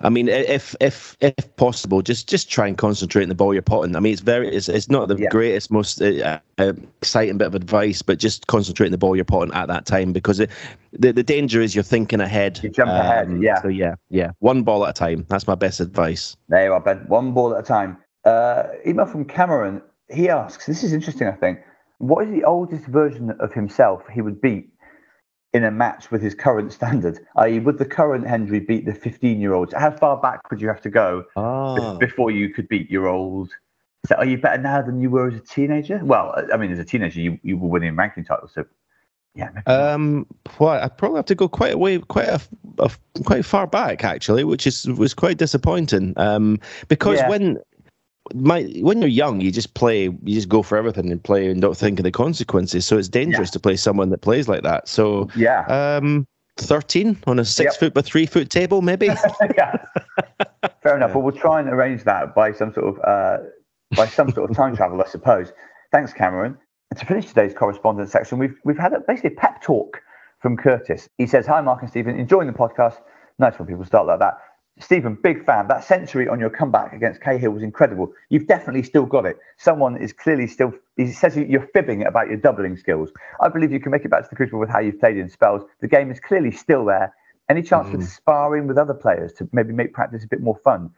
[0.00, 3.62] I mean, if if if possible, just just try and concentrate on the ball you're
[3.62, 3.96] potting.
[3.96, 5.28] I mean, it's very it's, it's not the yeah.
[5.30, 9.24] greatest, most uh, uh, exciting bit of advice, but just concentrate on the ball you're
[9.24, 10.50] potting at that time because it,
[10.92, 12.60] the the danger is you're thinking ahead.
[12.62, 13.62] You jump um, ahead, yeah.
[13.62, 15.24] So yeah, yeah, one ball at a time.
[15.28, 16.36] That's my best advice.
[16.48, 16.98] There you are, Ben.
[17.08, 17.96] One ball at a time.
[18.24, 19.80] Uh, email from Cameron.
[20.10, 21.26] He asks, this is interesting.
[21.26, 21.60] I think.
[21.98, 24.68] What is the oldest version of himself he would beat
[25.56, 27.18] in a match with his current standard?
[27.36, 29.72] I.e., would the current Hendry beat the 15 year olds?
[29.74, 31.96] How far back would you have to go oh.
[31.98, 33.50] before you could beat your old?
[34.06, 35.98] So are you better now than you were as a teenager?
[36.04, 38.52] Well, I mean, as a teenager, you, you were winning ranking titles.
[38.54, 38.66] So,
[39.34, 39.50] yeah.
[39.66, 40.26] Um,
[40.58, 42.40] well, I probably have to go quite away, quite a,
[42.78, 42.90] a,
[43.24, 46.12] quite far back actually, which is was quite disappointing.
[46.16, 47.28] Um, because yeah.
[47.28, 47.58] when
[48.34, 51.60] my when you're young, you just play, you just go for everything and play and
[51.60, 52.86] don't think of the consequences.
[52.86, 53.52] So it's dangerous yeah.
[53.52, 54.88] to play someone that plays like that.
[54.88, 57.80] So yeah, um, thirteen on a six yep.
[57.80, 59.06] foot by three foot table, maybe.
[59.56, 59.76] yeah,
[60.82, 61.14] fair enough.
[61.14, 63.44] Well, we'll try and arrange that by some sort of uh,
[63.96, 65.52] by some sort of time travel, I suppose.
[65.92, 66.58] Thanks, Cameron.
[66.90, 70.00] And to finish today's correspondence section, we've we've had a, basically a pep talk
[70.40, 71.08] from Curtis.
[71.18, 72.96] He says, "Hi, Mark and Stephen, enjoying the podcast."
[73.38, 74.38] Nice when people start like that.
[74.78, 75.68] Stephen, big fan.
[75.68, 78.12] That century on your comeback against Cahill was incredible.
[78.28, 79.38] You've definitely still got it.
[79.56, 83.10] Someone is clearly still, he says you're fibbing about your doubling skills.
[83.40, 85.30] I believe you can make it back to the crucible with how you've played in
[85.30, 85.62] spells.
[85.80, 87.14] The game is clearly still there.
[87.48, 87.92] Any chance mm.
[87.92, 90.90] for sparring with other players to maybe make practice a bit more fun?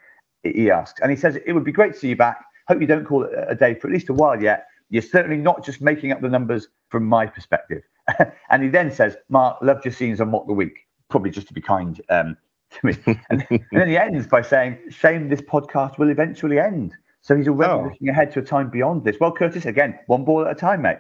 [0.43, 2.45] He asks, and he says it would be great to see you back.
[2.69, 4.67] Hope you don't call it a day for at least a while yet.
[4.91, 7.83] You're certainly not just making up the numbers from my perspective.
[8.51, 10.87] and he then says, Mark, loved your scenes on Mock the Week.
[11.11, 12.37] Probably just to be kind um,
[12.83, 16.94] And, and, then he ends by saying, shame this podcast will eventually end.
[17.22, 17.83] So he's already oh.
[17.85, 19.16] looking ahead to a time beyond this.
[19.20, 20.98] Well, Curtis, again, one ball at a time, mate.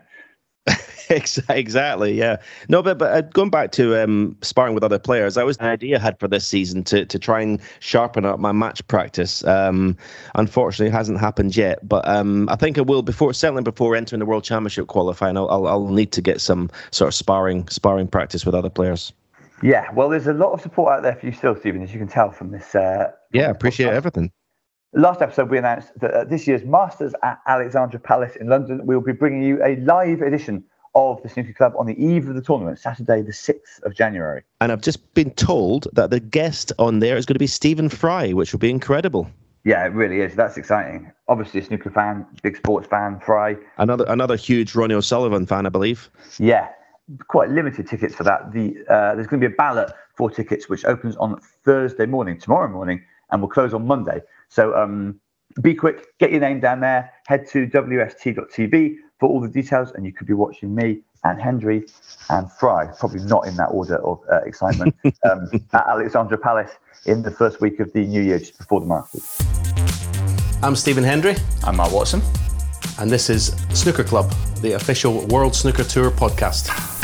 [1.48, 2.36] exactly, yeah.
[2.68, 5.66] No, but but uh, going back to um, sparring with other players, that was an
[5.66, 9.44] idea I had for this season to to try and sharpen up my match practice.
[9.44, 9.96] Um,
[10.34, 14.20] unfortunately, it hasn't happened yet, but um, I think it will before certainly before entering
[14.20, 15.36] the World Championship qualifying.
[15.36, 19.12] I'll, I'll, I'll need to get some sort of sparring sparring practice with other players.
[19.62, 21.98] Yeah, well, there's a lot of support out there for you still, Stephen, as you
[21.98, 22.74] can tell from this.
[22.74, 23.94] Uh, yeah, appreciate podcast.
[23.94, 24.32] everything.
[24.94, 28.94] Last episode, we announced that uh, this year's Masters at Alexandra Palace in London, we
[28.94, 32.34] will be bringing you a live edition of the Snooker Club on the eve of
[32.34, 34.42] the tournament, Saturday, the 6th of January.
[34.60, 37.88] And I've just been told that the guest on there is going to be Stephen
[37.88, 39.30] Fry, which will be incredible.
[39.64, 40.34] Yeah, it really is.
[40.34, 41.12] That's exciting.
[41.28, 43.56] Obviously, a snooker fan, big sports fan, Fry.
[43.76, 46.08] Another another huge Ronnie O'Sullivan fan, I believe.
[46.38, 46.68] Yeah,
[47.26, 48.52] quite limited tickets for that.
[48.52, 52.38] The uh, there's going to be a ballot for tickets, which opens on Thursday morning,
[52.38, 54.20] tomorrow morning, and will close on Monday.
[54.48, 55.20] So um,
[55.62, 57.12] be quick, get your name down there.
[57.26, 61.84] Head to wst.tv for all the details, and you could be watching me and Hendry
[62.30, 64.94] and Fry, probably not in that order of uh, excitement,
[65.28, 66.70] um, at Alexandra Palace
[67.06, 69.38] in the first week of the new year, just before the Masters.
[70.62, 71.34] I'm Stephen Hendry.
[71.64, 72.22] I'm Mark Watson.
[73.00, 76.97] And this is Snooker Club, the official World Snooker Tour podcast.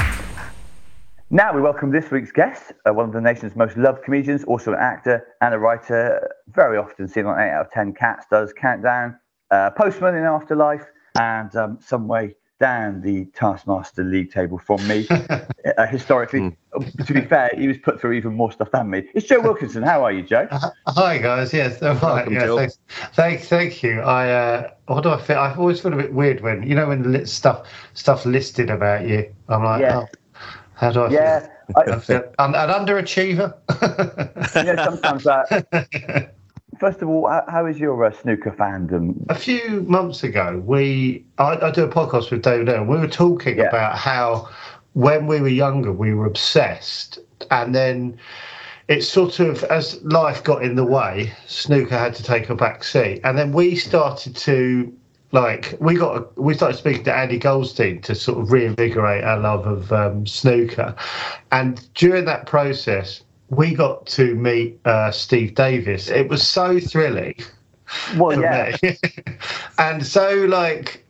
[1.34, 4.72] Now we welcome this week's guest, uh, one of the nation's most loved comedians, also
[4.72, 8.52] an actor and a writer, very often seen on 8 out of 10 Cats, does
[8.52, 9.18] Countdown,
[9.50, 10.84] uh, Postman in Afterlife,
[11.18, 15.08] and um, some way down the Taskmaster league table from me.
[15.10, 17.04] uh, historically, mm.
[17.04, 19.02] to be fair, he was put through even more stuff than me.
[19.12, 19.82] It's Joe Wilkinson.
[19.82, 20.46] How are you, Joe?
[20.52, 21.52] Uh, hi guys.
[21.52, 22.30] Yes, I'm fine.
[22.30, 22.78] Yeah, thanks.
[23.14, 24.02] Thank, thank you.
[24.02, 25.38] I uh, what do I feel?
[25.38, 29.34] I always feel a bit weird when you know when stuff stuff listed about you.
[29.48, 29.98] I'm like, yeah.
[29.98, 30.06] oh,
[30.76, 31.40] how do I yeah,
[31.98, 32.22] feel?
[32.38, 33.54] I, an, underachiever.
[34.54, 36.34] yeah, sometimes that
[36.78, 39.24] first of all, how is your uh, snooker fandom?
[39.28, 43.08] A few months ago, we I, I do a podcast with David and we were
[43.08, 43.64] talking yeah.
[43.64, 44.48] about how
[44.92, 47.18] when we were younger we were obsessed,
[47.50, 48.18] and then
[48.88, 52.84] it's sort of as life got in the way, snooker had to take a back
[52.84, 54.92] seat, and then we started to
[55.34, 59.66] like we got we started speaking to Andy Goldstein to sort of reinvigorate our love
[59.66, 60.94] of um, snooker,
[61.50, 66.08] and during that process, we got to meet uh, Steve Davis.
[66.08, 67.34] It was so thrilling.
[68.16, 68.76] Well, yeah,
[69.78, 71.03] and so like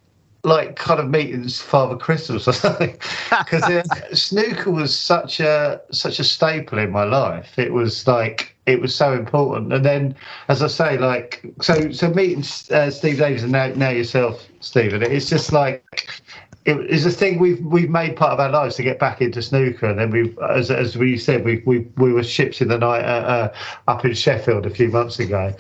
[0.45, 2.97] like kind of meeting Father Christmas or something
[3.39, 3.65] because
[4.13, 7.59] snooker was such a such a staple in my life.
[7.59, 9.73] It was like it was so important.
[9.73, 10.15] And then,
[10.49, 15.03] as I say, like so so meeting uh, Steve Davis and now now yourself, Stephen.
[15.03, 16.23] It's just like
[16.65, 19.43] it is a thing we've we've made part of our lives to get back into
[19.43, 22.79] snooker, and then we, as as we said, we we we were ships in the
[22.79, 23.55] night uh, uh,
[23.89, 25.55] up in Sheffield a few months ago,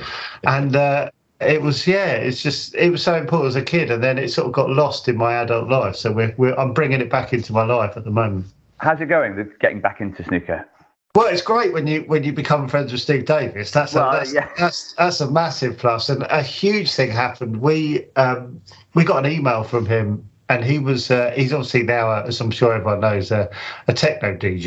[0.44, 0.76] and.
[0.76, 4.18] Uh, it was yeah it's just it was so important as a kid and then
[4.18, 7.10] it sort of got lost in my adult life so we're, we're i'm bringing it
[7.10, 8.46] back into my life at the moment
[8.78, 10.66] how's it going with getting back into snooker
[11.16, 13.70] well, it's great when you when you become friends with Steve Davis.
[13.70, 14.48] That's well, a, that's, yeah.
[14.58, 17.60] that's that's a massive plus, and a huge thing happened.
[17.60, 18.60] We um,
[18.94, 22.40] we got an email from him and he was uh, he's obviously now uh, as
[22.40, 23.48] i'm sure everyone knows uh,
[23.88, 24.66] a techno dj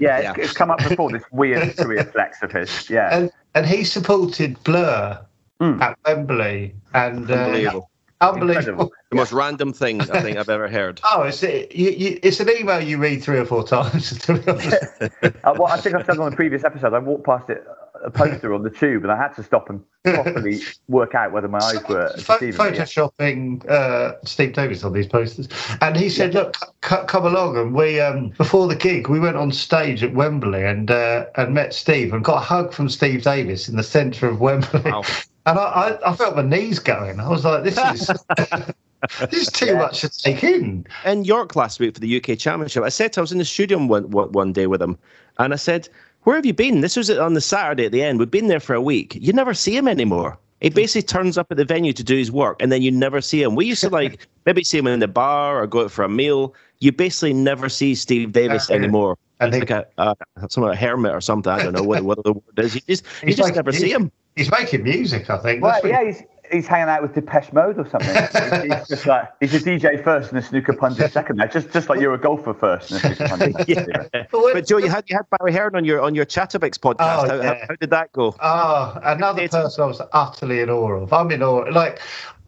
[0.00, 0.30] yeah, yeah.
[0.32, 3.84] It's, it's, come up before this weird career flex of his yeah and, and he
[3.84, 5.18] supported blur
[5.60, 5.80] mm.
[5.80, 7.90] at wembley and uh, unbelievable
[8.20, 8.92] Unbelievable.
[9.10, 11.00] The most random thing I think I've ever heard.
[11.16, 14.18] Oh, it's you, you, it's an email you read three or four times.
[14.24, 14.84] To be honest.
[15.22, 16.92] uh, well, I think I said on the previous episode.
[16.92, 17.64] I walked past it
[18.02, 21.46] a poster on the tube, and I had to stop and properly work out whether
[21.46, 25.48] my eyes were photoshopping uh, Steve Davis on these posters.
[25.80, 26.40] And he said, yeah.
[26.40, 30.14] "Look, c- come along." And we, um, before the gig, we went on stage at
[30.14, 33.84] Wembley and uh, and met Steve and got a hug from Steve Davis in the
[33.84, 34.90] centre of Wembley.
[34.90, 35.02] Wow.
[35.46, 37.20] And I, I, I, felt my knees going.
[37.20, 38.06] I was like, "This is."
[39.30, 39.78] this is too yeah.
[39.78, 40.86] much to take in.
[41.04, 43.84] In York last week for the UK Championship, I said I was in the studio
[43.84, 44.96] one, one day with him,
[45.38, 45.88] and I said,
[46.24, 46.80] where have you been?
[46.80, 48.18] This was on the Saturday at the end.
[48.18, 49.16] We've been there for a week.
[49.20, 50.38] You never see him anymore.
[50.60, 53.20] He basically turns up at the venue to do his work, and then you never
[53.20, 53.54] see him.
[53.54, 56.08] We used to like maybe see him in the bar or go out for a
[56.08, 56.54] meal.
[56.78, 59.18] You basically never see Steve Davis anymore.
[59.40, 60.14] I think like a, uh,
[60.48, 61.52] some a hermit or something.
[61.52, 62.74] I don't know what, what the word is.
[62.76, 64.10] You just you just like, never see him.
[64.36, 65.62] He's making music, I think.
[65.62, 68.68] Well, yeah, he's he's hanging out with Depeche Mode or something.
[68.70, 71.36] he's just like he's a DJ first and a snooker pundit second.
[71.36, 73.68] Now, just just like you're a golfer first and a snooker pundit.
[74.12, 74.24] yeah.
[74.30, 76.96] But Joe, you had you had Barry Hearn on your on your Chatabix podcast.
[77.00, 77.54] Oh, how, yeah.
[77.54, 78.34] how, how did that go?
[78.40, 81.12] Oh, another person I was utterly in awe of.
[81.12, 81.66] I'm in awe.
[81.70, 82.00] Like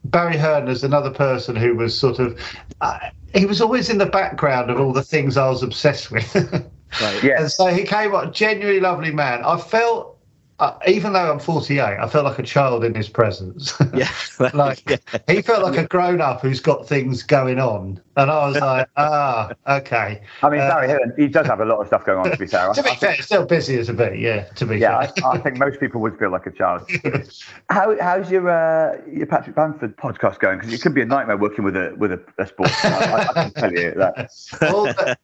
[0.04, 2.40] Barry Hearn is another person who was sort of.
[2.80, 2.98] Uh,
[3.34, 6.70] he was always in the background of all the things I was obsessed with.
[7.02, 7.22] Right.
[7.24, 7.40] Yeah.
[7.40, 9.44] And so he came up, genuinely lovely man.
[9.44, 10.15] I felt.
[10.58, 13.74] Uh, even though I'm 48, I felt like a child in his presence.
[13.94, 14.10] Yeah.
[14.52, 14.82] like
[15.28, 18.88] he felt like a grown up who's got things going on, and I was like,
[18.96, 20.20] ah, okay.
[20.42, 22.30] I mean, Uh, Barry Hearn, he does have a lot of stuff going on.
[22.30, 24.18] To be fair, to be I, I fair, think, still busy as a bee.
[24.18, 25.26] Yeah, to be yeah, I, fair.
[25.28, 26.90] I think most people would feel like a child.
[27.70, 30.58] How, how's your uh, your Patrick Bamford podcast going?
[30.58, 32.74] Because it could be a nightmare working with a with a, a sports.
[32.84, 34.30] I, I, I can tell you that.
[34.70, 35.16] All the-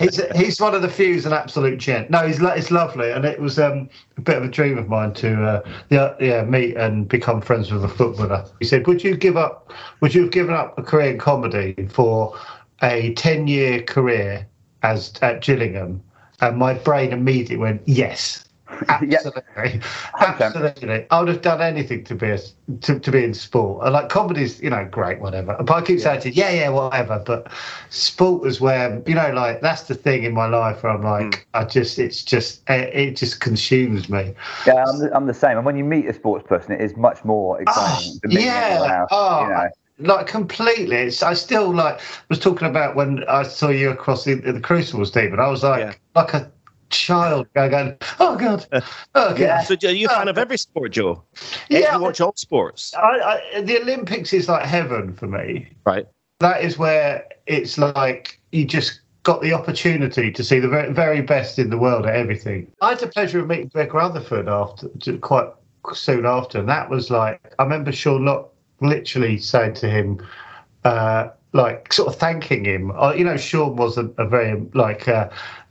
[0.00, 2.10] he's he's one of the few who's an absolute gent.
[2.10, 4.88] No, he's lo- it's lovely, and it was um, a bit of a dream of
[4.88, 8.44] mine to uh, yeah, yeah meet and become friends with a footballer.
[8.58, 9.72] He said, "Would you give up?
[10.00, 12.38] Would you have given up a career in comedy for
[12.82, 14.46] a ten year career
[14.82, 16.02] as at Gillingham?"
[16.40, 18.45] And my brain immediately went, "Yes."
[18.88, 19.80] Absolutely,
[20.20, 21.06] absolutely.
[21.10, 22.38] I would have done anything to be a,
[22.82, 23.84] to, to be in sport.
[23.84, 25.56] And like comedy's, you know, great, whatever.
[25.62, 27.22] But I keep saying to you, yeah, yeah, whatever.
[27.24, 27.50] But
[27.90, 31.06] sport is where you know, like that's the thing in my life where I'm hmm.
[31.06, 34.34] like, I just, it's just, it, it just consumes me.
[34.66, 35.56] Yeah, I'm the, I'm the same.
[35.56, 38.46] And when you meet a sports person, it is much more ah, exciting than meeting
[38.46, 38.98] yeah.
[39.00, 39.08] else.
[39.12, 40.14] oh, you know.
[40.14, 40.96] like completely.
[40.96, 45.06] It's, I still like was talking about when I saw you across the, the Crucible,
[45.06, 45.40] Stephen.
[45.40, 46.50] I was like, like a
[46.90, 48.66] child going, going, oh god,
[49.14, 49.62] oh god.
[49.64, 51.22] So, are you a fan of every sport, Joe?
[51.68, 51.96] Yeah.
[51.96, 52.94] You watch all sports.
[52.94, 55.68] I, I, the Olympics is like heaven for me.
[55.84, 56.06] Right.
[56.40, 61.20] That is where it's like you just got the opportunity to see the very, very
[61.20, 62.70] best in the world at everything.
[62.80, 65.48] I had the pleasure of meeting Greg Rutherford after quite
[65.92, 70.24] soon after, and that was like I remember Sean Lock literally saying to him,
[70.84, 72.92] uh, like sort of thanking him.
[72.92, 75.28] Uh, you know, Sean was a, a very like uh,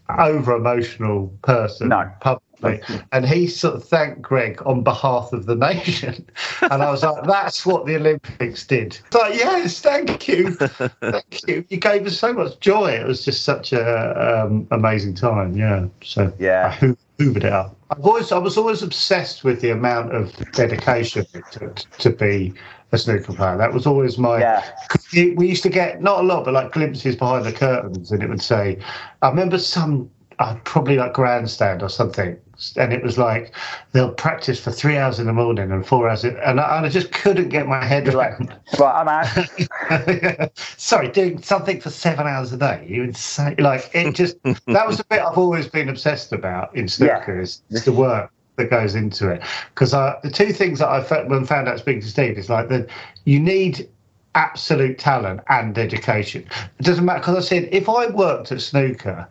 [0.09, 2.09] over emotional person No.
[2.21, 2.81] publicly,
[3.11, 6.25] and he sort of thanked Greg on behalf of the nation.
[6.61, 8.97] And I was like, that's what the Olympics did.
[9.05, 11.65] It's like, yes, thank you, thank you.
[11.69, 12.91] You gave us so much joy.
[12.91, 15.55] It was just such a um, amazing time.
[15.55, 15.87] Yeah.
[16.03, 16.67] So Yeah.
[16.67, 17.75] I hoo- hoovered it up.
[17.91, 22.53] I've always, I was always obsessed with the amount of dedication it took to be
[22.91, 23.57] a snooker player.
[23.57, 24.39] That was always my.
[24.39, 24.63] Yeah.
[25.11, 28.21] You- We used to get not a lot, but like glimpses behind the curtains, and
[28.23, 28.77] it would say,
[29.21, 30.09] I remember some,
[30.39, 32.37] uh, probably like grandstand or something,
[32.77, 33.53] and it was like
[33.93, 36.85] they'll practice for three hours in the morning and four hours, in, and, I, and
[36.85, 38.53] I just couldn't get my head around.
[38.79, 40.51] Right, I'm out.
[40.77, 42.85] Sorry, doing something for seven hours a day.
[42.87, 43.55] You insane.
[43.59, 47.61] Like it just that was the bit I've always been obsessed about in snooker is,
[47.69, 49.41] is the work that goes into it.
[49.73, 52.69] Because the two things that I found, when found out speaking to Steve is like
[52.69, 52.89] that
[53.25, 53.89] you need
[54.35, 56.45] absolute talent and education.
[56.79, 59.27] It doesn't matter because I said if I worked at snooker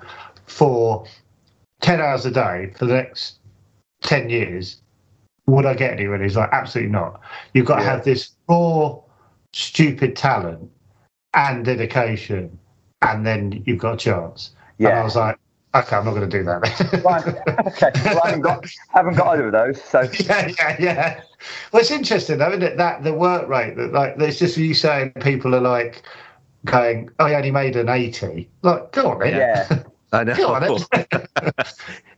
[0.47, 1.07] for
[1.81, 3.39] ten hours a day for the next
[4.03, 4.81] ten years,
[5.47, 6.23] would I get anywhere?
[6.23, 7.21] He's like, absolutely not.
[7.53, 8.99] You've got to have this raw,
[9.53, 10.71] stupid talent
[11.35, 12.59] and dedication,
[13.03, 14.53] and then you've got a chance.
[14.79, 15.01] And Yeah.
[15.01, 15.39] I was like,
[15.75, 17.03] okay, I'm not going to do that.
[17.05, 17.27] Right.
[17.67, 17.91] Okay.
[18.05, 19.83] Well, I haven't got, haven't got either of those.
[19.83, 21.21] So yeah, yeah, yeah.
[21.73, 22.77] Well, it's interesting, though, isn't it?
[22.77, 26.03] That the work rate that like it's just you saying people are like
[26.65, 28.49] going, oh, he only made an eighty.
[28.63, 29.37] Like, go on, then.
[29.37, 29.83] yeah.
[30.13, 30.37] I know.
[30.37, 31.07] Go on, then.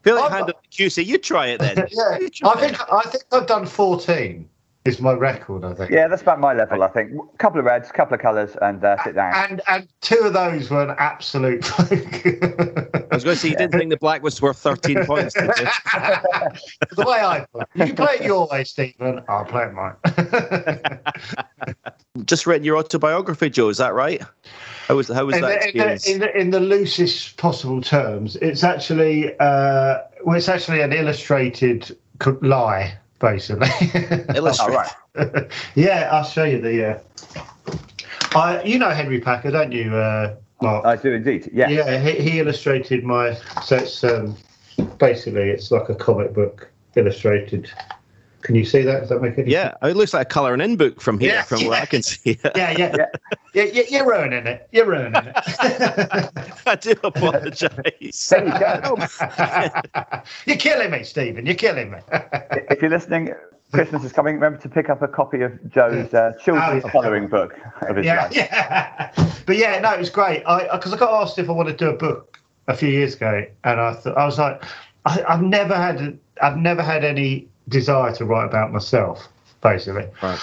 [0.02, 1.04] Feel like hand up the QC.
[1.04, 1.76] You try it then.
[1.90, 4.48] yeah, I think I think I've done fourteen.
[4.86, 5.90] Is my record, I think.
[5.90, 7.12] Yeah, that's about my level, I think.
[7.12, 9.32] A couple of reds, a couple of colours, and uh, sit down.
[9.34, 13.72] And and two of those were an absolute I was going to say you didn't
[13.72, 15.50] think the black was worth 13 points, did you?
[16.96, 17.86] the way I play.
[17.86, 19.22] You play it your way, Stephen.
[19.28, 19.94] I'll play it mine.
[22.26, 23.68] Just written your autobiography, Joe.
[23.68, 24.22] Is that right?
[24.88, 27.80] How was how was in, that the, in, the, in, the, in the loosest possible
[27.80, 31.96] terms, it's actually uh, well, it's actually an illustrated
[32.42, 33.68] lie, basically.
[34.34, 34.90] Illustrated.
[35.14, 35.50] right.
[35.74, 36.90] yeah, I'll show you the.
[36.90, 36.98] Uh,
[38.34, 40.84] I, you know Henry Packer, don't you, uh, Mark?
[40.84, 41.50] I do indeed.
[41.52, 41.68] Yeah.
[41.68, 43.34] Yeah, he, he illustrated my.
[43.64, 44.36] So it's um,
[44.98, 47.70] basically it's like a comic book illustrated.
[48.46, 49.00] Can you see that?
[49.00, 51.42] Does that make any Yeah, it looks like a colouring in book from here, Yeah,
[51.42, 51.82] from what yeah.
[51.82, 52.38] I can see.
[52.44, 53.06] Yeah, yeah, yeah.
[53.54, 54.68] yeah, yeah you're ruining it.
[54.70, 55.34] You're ruining it.
[56.66, 58.28] I do apologise.
[58.28, 58.96] There you go.
[60.46, 61.44] You're killing me, Stephen.
[61.44, 61.98] You're killing me.
[62.70, 63.34] if you're listening,
[63.72, 64.36] Christmas is coming.
[64.36, 66.92] Remember to pick up a copy of Joe's uh, children's Oh, yeah.
[66.92, 68.36] colouring book of his yeah, life.
[68.36, 69.12] yeah.
[69.44, 70.44] But yeah, no, it was great.
[70.46, 72.38] I because I got asked if I wanted to do a book
[72.68, 74.62] a few years ago, and I thought I was like,
[75.04, 79.28] I've never had I've never had any desire to write about myself.
[79.62, 80.08] basically.
[80.22, 80.38] Right.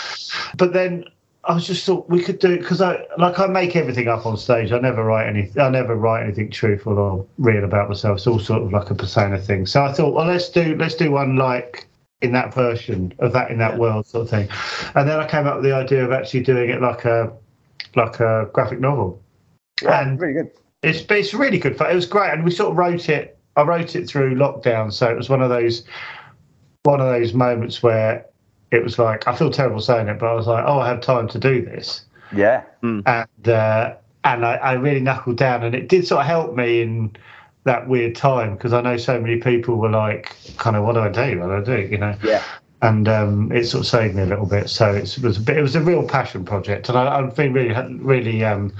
[0.58, 1.06] But then
[1.46, 4.26] I was just thought we could do it because I like I make everything up
[4.26, 4.72] on stage.
[4.72, 5.52] I never write any.
[5.60, 8.18] I never write anything truthful or real about myself.
[8.18, 9.66] It's all sort of like a persona thing.
[9.66, 11.88] So I thought, well, let's do let's do one like
[12.22, 14.48] in that version of that in that world sort of thing.
[14.96, 17.32] And then I came up with the idea of actually doing it like a
[17.96, 19.22] like a graphic novel.
[19.82, 20.52] Yeah, and really good.
[20.82, 21.92] It's it's really good fun.
[21.92, 23.38] It was great, and we sort of wrote it.
[23.56, 25.84] I wrote it through lockdown, so it was one of those
[26.84, 28.26] one of those moments where
[28.72, 31.02] it was like I feel terrible saying it, but I was like, oh, I have
[31.02, 32.06] time to do this,
[32.36, 32.64] Yeah.
[32.82, 36.82] and uh, and I, I really knuckled down, and it did sort of help me
[36.82, 37.16] in
[37.66, 41.00] that weird time because I know so many people were like, kind of, what do
[41.00, 41.40] I do?
[41.40, 41.88] What do I do?
[41.88, 42.16] You know?
[42.24, 42.44] Yeah.
[42.82, 44.70] And um, it sort of saved me a little bit.
[44.70, 47.54] So it was a bit, it was a real passion project, and I, I've been
[47.54, 48.74] really, really, um,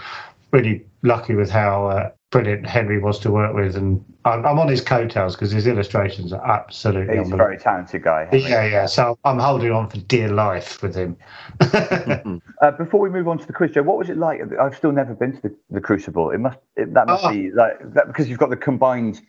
[0.52, 4.68] really lucky with how uh, brilliant Henry was to work with, and I'm, I'm on
[4.68, 8.26] his coattails because his illustrations are absolutely He's a very talented guy.
[8.26, 8.50] Henry.
[8.50, 8.86] Yeah, yeah.
[8.88, 11.16] So I'm holding on for dear life with him.
[12.62, 14.40] Uh, before we move on to the quiz, Joe, what was it like?
[14.58, 16.32] I've still never been to the, the Crucible.
[16.32, 17.32] It must it, that must Oh.
[17.32, 19.22] be like that because you've got the combined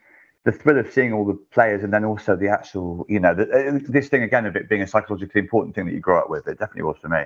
[0.44, 3.50] the thrill of seeing all the players and then also the actual you know the,
[3.50, 6.30] uh, this thing again of it being a psychologically important thing that you grow up
[6.30, 6.46] with.
[6.46, 7.24] It definitely was for me.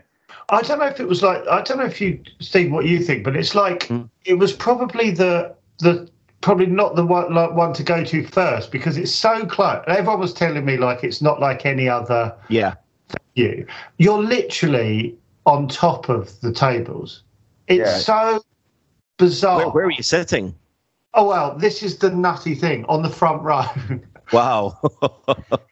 [0.49, 3.01] I don't know if it was like I don't know if you Steve what you
[3.01, 3.91] think, but it's like
[4.25, 6.09] it was probably the the
[6.41, 9.83] probably not the one like one to go to first because it's so close.
[9.89, 12.75] Everyone was telling me like it's not like any other Yeah.
[13.35, 13.67] you.
[13.99, 15.17] You're literally
[15.47, 17.23] on top of the tables.
[17.67, 17.99] It's Yeah.
[17.99, 18.45] so
[19.17, 19.59] bizarre.
[19.59, 20.55] Where, where were you sitting?
[21.15, 23.65] Oh well, this is the nutty thing on the front row,
[24.33, 24.79] Wow.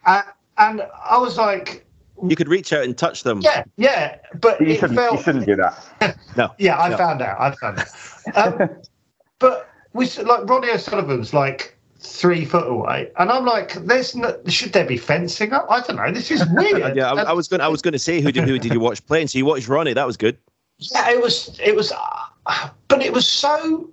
[0.07, 0.24] and,
[0.59, 1.84] and I was like,
[2.26, 3.40] you could reach out and touch them.
[3.42, 6.16] yeah, yeah, but You it shouldn't, felt you shouldn't do that.
[6.36, 6.50] No.
[6.59, 6.96] Yeah, I No.
[6.96, 7.38] found out.
[7.38, 8.61] I found out.
[8.61, 8.70] Um,
[9.38, 14.72] but we like Ronnie O'Sullivan's like three foot away, and I'm like, "There's no, should
[14.72, 15.66] there be fencing up?
[15.70, 16.12] I don't know.
[16.12, 17.61] This is weird." yeah, I, I was going.
[17.61, 19.28] I was going to say who did who did you watch playing?
[19.28, 19.94] So you watched Ronnie.
[19.94, 20.36] That was good.
[20.78, 21.59] Yeah, it was.
[21.62, 23.90] It was, uh, but it was so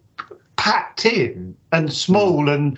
[0.57, 2.77] packed in and small and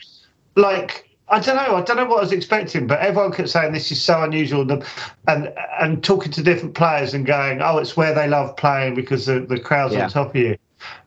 [0.55, 1.75] like I don't know.
[1.75, 4.69] I don't know what I was expecting, but everyone kept saying this is so unusual,
[4.71, 4.83] and
[5.27, 9.25] and, and talking to different players and going, "Oh, it's where they love playing because
[9.25, 10.03] the, the crowd's Yeah.
[10.03, 10.57] on top of you."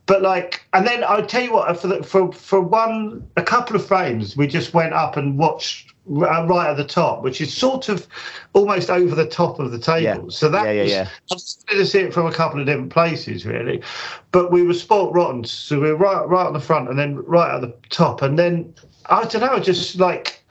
[0.09, 1.79] But like, and then I'll tell you what.
[1.81, 5.93] For the, for for one, a couple of frames, we just went up and watched
[6.11, 8.09] uh, right at the top, which is sort of
[8.55, 10.25] almost over the top of the table.
[10.25, 10.31] Yeah.
[10.31, 11.09] So that Yeah, yeah, was, yeah.
[11.31, 13.83] I just wanted to see it from a couple of different places, really.
[14.33, 17.17] But we were sport rotten, so we were right, right on the front, and then
[17.25, 18.75] right at the top, and then
[19.11, 20.43] I don't know, just like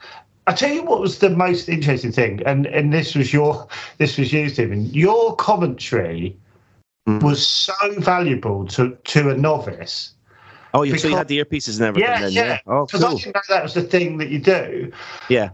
[0.46, 3.66] I tell you what was the most interesting thing, and and this was your
[3.98, 4.86] this was you, Stephen.
[4.86, 6.36] Your commentary
[7.08, 7.22] Mm.
[7.22, 10.12] was so valuable to to a novice.
[10.74, 12.10] Oh, you, so you had the earpieces and everything.
[12.10, 12.58] Yeah, then, yeah.
[12.66, 13.16] Oh, Because I cool.
[13.18, 14.92] didn't know that was the thing that you do.
[15.30, 15.50] Yeah.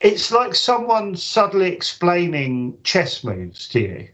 [0.00, 4.08] It's like someone suddenly explaining chess moves to you.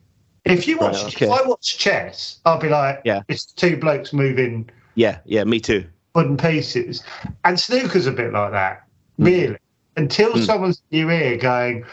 [0.45, 1.27] If you watch, Right, okay.
[1.27, 3.22] if I watch chess, I'll be like, Yeah.
[3.29, 5.18] it's two blokes moving Yeah.
[5.25, 5.45] Yeah.
[5.45, 5.85] Me too.
[6.16, 7.05] wooden pieces.
[7.45, 8.85] And snooker's a bit like that,
[9.18, 9.57] really.
[9.97, 10.45] Until Mm.
[10.45, 11.85] someone's in your ear going,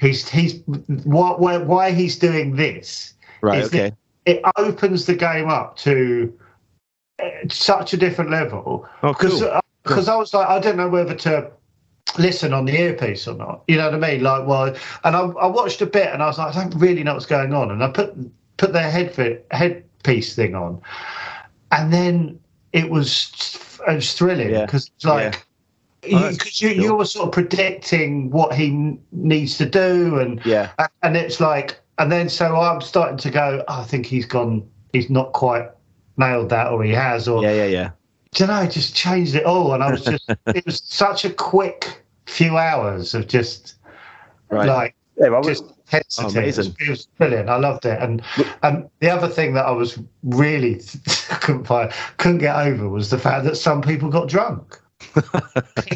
[0.00, 0.62] he's he's
[1.04, 3.12] what why, why he's doing this.
[3.42, 3.64] Right.
[3.64, 3.92] Okay.
[4.30, 6.32] It opens the game up to
[7.22, 8.88] uh, such a different level.
[9.02, 9.60] Oh, Because cool.
[9.82, 11.50] because I was like, I don't know whether to
[12.18, 13.62] listen on the earpiece or not.
[13.68, 14.22] You know what I mean?
[14.22, 14.74] Like, well,
[15.04, 17.26] and I, I watched a bit and I was like, I don't really know what's
[17.26, 17.70] going on.
[17.70, 18.14] And I put
[18.56, 20.80] put their head headpiece thing on,
[21.72, 22.38] and then
[22.72, 23.32] it was
[23.88, 24.66] it was thrilling Yeah.
[24.66, 25.46] because it's like.
[26.14, 30.70] Oh, Because you, you, were sort of predicting what he needs to do, and Yeah.
[31.02, 33.62] and it's like, and then so I'm starting to go.
[33.68, 34.66] Oh, I think he's gone.
[34.92, 35.68] He's not quite
[36.16, 37.52] nailed that, or he has, or Yeah.
[37.52, 37.66] Yeah.
[37.66, 37.90] Yeah.
[38.32, 39.74] do you know, just changed it all.
[39.74, 43.74] And I was just, it was such a quick few hours of just
[44.48, 44.66] Right.
[44.66, 46.36] like, Yeah, well, just hesitant.
[46.36, 46.40] Oh.
[46.40, 47.48] It, was, it was brilliant.
[47.48, 48.00] I loved it.
[48.00, 48.22] And
[48.62, 50.80] and the other thing that I was really
[51.42, 54.80] couldn't find, couldn't get over was the fact that some people got drunk.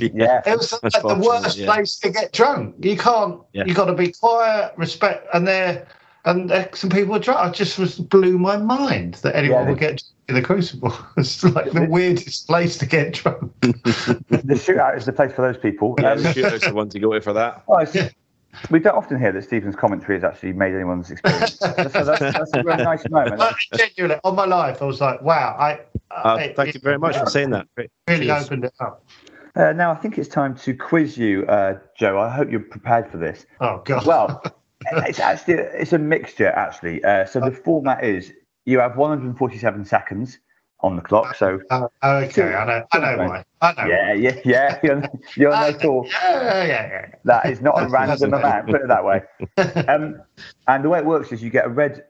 [0.01, 0.43] Yeah.
[0.47, 1.67] It was like the worst yeah.
[1.67, 2.77] place to get drunk.
[2.81, 3.41] You can't.
[3.53, 3.65] Yeah.
[3.65, 5.87] You got to be quiet, respect, and there.
[6.27, 7.41] And there, some people were drunk.
[7.41, 10.97] I just was blew my mind that anyone Yeah, would get drunk in the Crucible.
[11.19, 13.53] It's like the weirdest place to get drunk.
[13.61, 15.95] the shootout is the place for those people.
[16.01, 16.13] Yeah.
[16.13, 17.63] Um, The shooter's the one to go with for that.
[17.69, 18.13] oh, it's-
[18.71, 21.59] we don't often hear that Stephen's commentary has actually made anyone's experience.
[21.59, 23.37] so that's, that's a really nice moment.
[23.37, 25.57] But genuinely, on my life, I was like, wow.
[25.59, 25.81] I.
[26.13, 27.67] Uh, I- thank you very much for saying that.
[27.75, 27.91] Great.
[28.09, 28.45] Really Cheers.
[28.45, 29.05] opened it up.
[29.57, 32.19] Uh, now I think it's time to quiz you, uh, Joe.
[32.21, 33.45] I hope you're prepared for this.
[33.61, 34.07] Oh God.
[34.07, 34.43] Well,
[34.93, 37.03] it's actually it's a mixture actually.
[37.05, 38.33] Uh, so the format is
[38.65, 40.39] you have 147 seconds
[40.81, 41.35] on the clock.
[41.37, 43.45] So Oh, okay, I know, I know why.
[43.63, 43.87] I know.
[43.89, 44.81] yeah, yeah, yeah.
[44.83, 45.03] You're,
[45.37, 46.07] you're no fool.
[46.11, 47.07] Yeah, yeah, yeah.
[47.25, 48.67] That is not a random amount.
[48.67, 49.23] Put it that way.
[49.89, 50.23] Um,
[50.69, 52.05] and the way it works is you get a red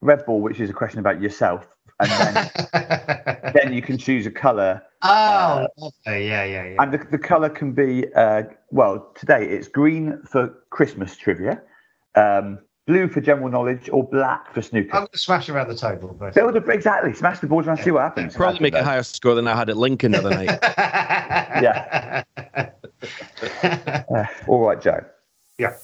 [0.00, 1.66] red ball, which is a question about yourself,
[2.00, 4.82] and then then you can choose a colour.
[5.02, 6.26] Oh, lovely.
[6.26, 6.76] yeah, yeah, yeah.
[6.82, 11.62] And the, the colour can be uh, well today it's green for Christmas trivia,
[12.16, 14.90] um, blue for general knowledge, or black for snooker.
[14.92, 16.08] I'm going to smash around the table.
[16.08, 16.52] basically.
[16.52, 17.12] Build a, exactly.
[17.12, 18.34] Smash the boards around, see what happens.
[18.34, 20.58] Probably make a higher score than I had at Lincoln the other night.
[21.56, 22.22] Yeah.
[22.54, 25.00] Uh, all right, Joe.
[25.58, 25.74] Yeah.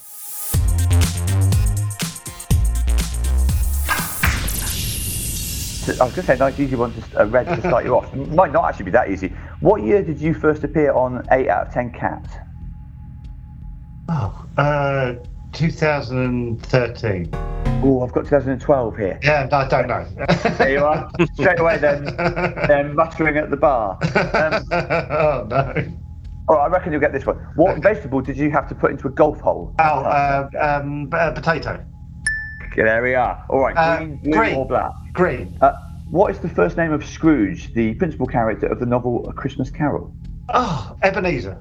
[5.84, 8.14] I was going to say, nice, easy one, just a red to start you off.
[8.14, 9.28] Might not actually be that easy.
[9.60, 12.28] What year did you first appear on 8 out of 10 cats?
[14.08, 15.14] Oh, uh,
[15.52, 17.28] 2013.
[17.84, 19.18] Oh, I've got 2012 here.
[19.22, 20.06] Yeah, I don't know.
[20.56, 21.10] There you are.
[21.34, 22.04] Straight away, then,
[22.68, 23.98] then muttering at the bar.
[24.34, 25.74] Um, oh no.
[26.48, 27.36] all right, I reckon you'll get this one.
[27.56, 29.74] What vegetable did you have to put into a golf hole?
[29.78, 31.84] Oh, uh, um, uh, potato.
[32.70, 33.44] Okay, there we are.
[33.50, 34.54] All right, Uh, green, blue, green.
[34.54, 34.92] or black?
[35.12, 35.58] Green.
[35.60, 35.72] Uh,
[36.10, 39.70] what is the first name of Scrooge, the principal character of the novel A Christmas
[39.70, 40.14] Carol?
[40.50, 41.60] Oh, Ebenezer.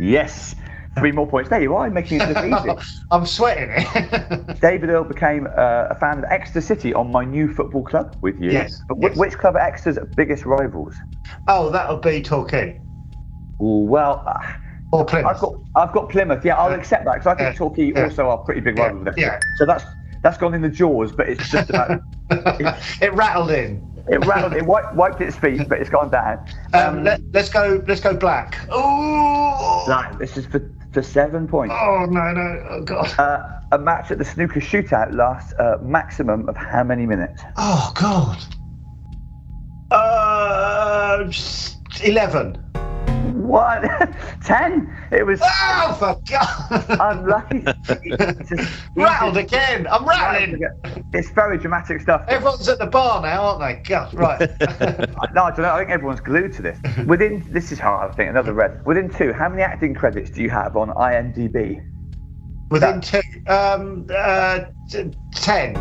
[0.00, 0.54] Yes.
[0.98, 1.48] Three more points.
[1.50, 2.44] There you are, making it look
[2.80, 2.90] easy.
[3.12, 4.60] I'm sweating it.
[4.60, 8.40] David Earl became uh, a fan of Exeter City on my new football club with
[8.40, 8.50] you.
[8.50, 10.94] Yes, But wh- Which club are Exeter's biggest rivals?
[11.48, 12.80] oh, that'll be Torquay.
[13.62, 14.40] Ooh, well, uh,
[14.92, 15.26] Or Plymouth.
[15.36, 16.44] I've got I've got Plymouth.
[16.44, 18.02] Yeah, I'll accept that because I think Yeah, Torquay yeah.
[18.04, 19.00] also are pretty big rivals.
[19.04, 19.26] with Exeter.
[19.26, 19.40] yeah.
[19.58, 19.84] So that's
[20.22, 23.80] that's gone in the jaws, but it's just about it rattled in.
[24.08, 26.44] it rattled, it wiped, wiped its feet, but it's gone down.
[26.74, 27.82] Um, let, let's go.
[27.86, 28.58] Let's go black.
[28.70, 29.84] Oh.
[29.88, 30.58] Right, this is for,
[30.92, 31.74] for seven points.
[31.78, 32.64] Oh no no.
[32.68, 33.18] Oh god.
[33.18, 37.42] Uh, a match at the snooker shootout lasts a maximum of how many minutes?
[37.56, 38.38] Oh god.
[39.90, 41.30] Uh,
[42.04, 42.56] eleven.
[43.50, 43.82] What?
[44.44, 44.94] Ten?
[45.10, 46.86] It was Oh for God.
[47.00, 47.64] unlucky.
[48.48, 49.86] Just- Rattled again.
[49.90, 50.62] I'm rattling.
[51.12, 52.22] It's very dramatic stuff.
[52.28, 53.82] Everyone's at the bar now, aren't they?
[53.88, 54.38] God, right.
[55.34, 55.74] No, I don't know.
[55.74, 56.78] I think everyone's glued to this.
[57.06, 58.12] Within this is hard.
[58.12, 58.84] I think another red.
[58.86, 61.82] Within two, how many acting credits do you have on IMDb?
[62.70, 65.74] Within two, um, uh, t- ten.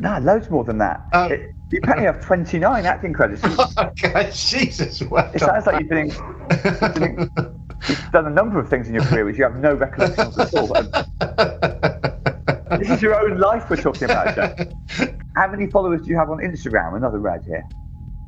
[0.00, 1.06] No, loads more than that.
[1.12, 1.26] Oh.
[1.28, 3.42] It- you apparently have 29 acting credits.
[3.78, 5.02] okay, Jesus.
[5.02, 7.30] Well It sounds like you've been, you've been-
[7.88, 10.38] you've done a number of things in your career which you have no recollection of
[10.38, 10.66] at all.
[12.78, 14.36] this is your own life we're talking about.
[15.34, 16.96] How many followers do you have on Instagram?
[16.96, 17.66] Another red here.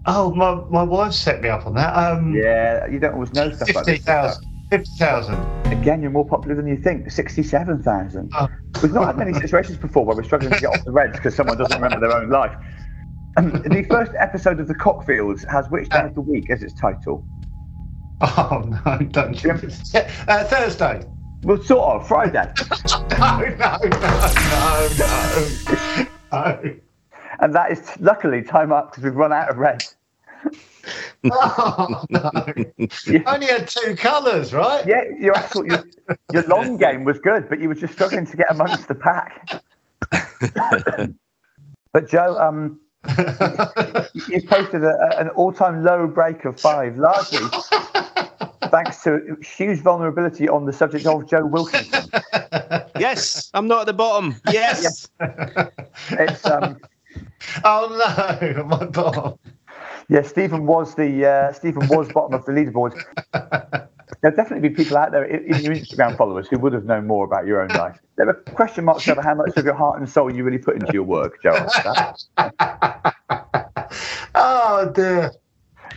[0.06, 1.94] Oh, my, my wife set me up on that.
[1.94, 3.96] Um, Yeah, you don't always know stuff like this.
[3.98, 4.44] 50,000.
[4.70, 5.34] 50,000.
[5.72, 7.10] Again, you're more popular than you think.
[7.10, 8.30] 67,000.
[8.34, 8.48] Oh.
[8.82, 11.34] We've not had many situations before where we're struggling to get off the reds because
[11.34, 12.54] someone doesn't remember their own life.
[13.36, 16.74] Um, the first episode of The Cockfields has which day of the week as its
[16.74, 17.24] title?
[18.22, 19.52] Oh, no, don't you?
[19.52, 21.06] Uh, Thursday.
[21.42, 22.52] Well, sort of, Friday.
[23.18, 26.16] No, no, no, no, no.
[26.30, 26.76] no.
[27.40, 29.82] And that is luckily time up because we've run out of red.
[31.32, 32.30] Oh, no.
[32.78, 34.86] You only had two colours, right?
[34.86, 35.84] Yeah, your actual your,
[36.32, 39.62] your long game was good, but you were just struggling to get amongst the pack.
[41.92, 42.80] but Joe, um,
[44.28, 47.38] you posted a, an all-time low break of five, largely
[48.70, 52.10] thanks to huge vulnerability on the subject of Joe Wilkinson.
[52.98, 54.36] yes, I'm not at the bottom.
[54.50, 55.08] Yes.
[56.10, 56.78] It's um,
[57.64, 59.38] Oh, no, my bottom.
[60.08, 63.88] yeah, Stephen was the uh, Stephen was bottom of the leaderboard.
[64.20, 67.24] There'll definitely be people out there, in your Instagram followers, who would have known more
[67.24, 67.98] about your own life.
[68.16, 70.74] There are question marks over how much of your heart and soul you really put
[70.74, 71.66] into your work, Joe.
[74.34, 75.32] Oh, dear.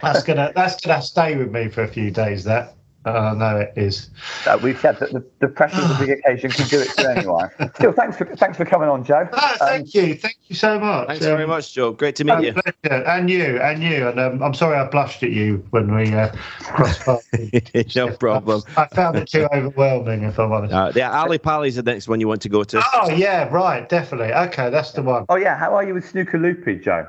[0.02, 2.44] That's gonna that's gonna stay with me for a few days.
[2.44, 4.10] That oh no, it is.
[4.46, 7.10] Uh, we've said that the, the pressure of the big occasion can do it to
[7.10, 7.50] anyone.
[7.76, 9.28] Still, thanks for thanks for coming on, Joe.
[9.32, 11.08] No, thank you, thank you so much.
[11.08, 11.92] Thanks very Um, much, Joe.
[11.92, 12.54] Great to meet oh, you.
[12.54, 13.04] pleasure.
[13.06, 16.30] And you, and you, and um, I'm sorry I blushed at you when we uh,
[16.60, 17.96] crossed paths.
[17.96, 18.64] no problem.
[18.78, 20.74] I found it too overwhelming, if I'm honest.
[20.74, 22.84] Uh, yeah, Ali Pali's the next one you want to go to.
[22.94, 24.34] Oh yeah, right, definitely.
[24.34, 25.26] Okay, that's the one.
[25.30, 27.08] Oh yeah, how are you with Snooker Loopy, Joe?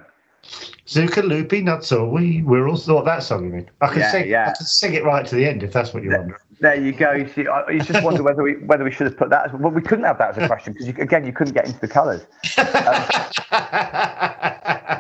[0.86, 3.70] Zuka Loopy Nuts all we we're all thought that song you mean.
[3.80, 4.51] I can Yeah, sing yeah.
[4.51, 6.34] I can sing it right to the end if that's what you want.
[6.61, 7.12] There you go.
[7.12, 9.47] You, see, I, you just wonder whether we whether we should have put that.
[9.47, 11.80] As, well, we couldn't have that as a question because again, you couldn't get into
[11.80, 12.22] the colours.
[12.59, 12.66] Um,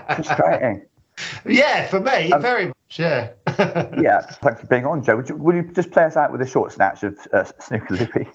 [0.16, 0.86] frustrating.
[1.46, 3.30] Yeah, for me, very much, yeah.
[4.00, 5.16] Yeah, thanks for being on, Joe.
[5.16, 7.94] Would you, will you just play us out with a short snatch of uh, Snooker
[7.94, 8.26] Loopy?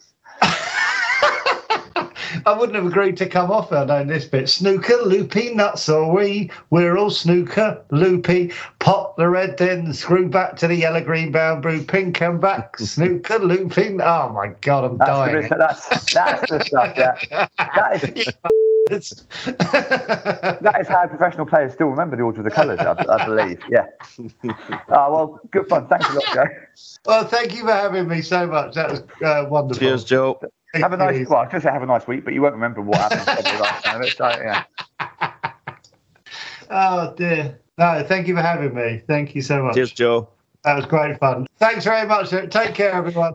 [2.45, 4.49] I wouldn't have agreed to come off on known this bit.
[4.49, 6.51] Snooker, loopy, nuts are we.
[6.69, 8.51] We're all snooker, loopy.
[8.79, 12.77] Pop the red then, screw back to the yellow, green, brown, blue, pink, and back.
[12.79, 13.97] Snooker, loopy.
[14.01, 15.49] Oh my God, I'm That's, dying.
[15.49, 17.47] the, that's, that's the stuff, yeah.
[17.57, 22.95] That is, that is how professional players still remember the order of the colours, I,
[23.07, 23.61] I believe.
[23.69, 23.85] Yeah.
[24.89, 25.87] Oh, well, good fun.
[25.87, 26.45] Thanks a lot, Joe.
[27.05, 28.73] Well, thank you for having me so much.
[28.73, 29.79] That was uh, wonderful.
[29.79, 30.39] Cheers, Joe.
[30.73, 32.41] Have a nice, well, I was going to say have a nice week, but you
[32.41, 34.03] won't remember what happened last time.
[34.07, 34.63] So, yeah.
[36.71, 37.59] Oh dear.
[37.79, 39.01] No, thank you for having me.
[39.07, 39.73] Thank you so much.
[39.73, 40.29] Cheers, Joe.
[40.63, 41.47] That was great fun.
[41.57, 42.29] Thanks very much.
[42.29, 43.33] Take care, everyone.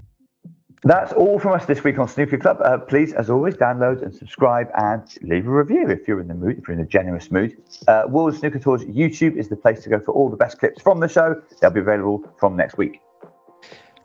[0.87, 2.59] That's all from us this week on Snooker Club.
[2.63, 6.35] Uh, please, as always, download and subscribe and leave a review if you're in the
[6.35, 7.57] mood, if you're in a generous mood.
[7.89, 10.83] Uh, World Snooker Tours YouTube is the place to go for all the best clips
[10.83, 11.41] from the show.
[11.61, 13.01] They'll be available from next week.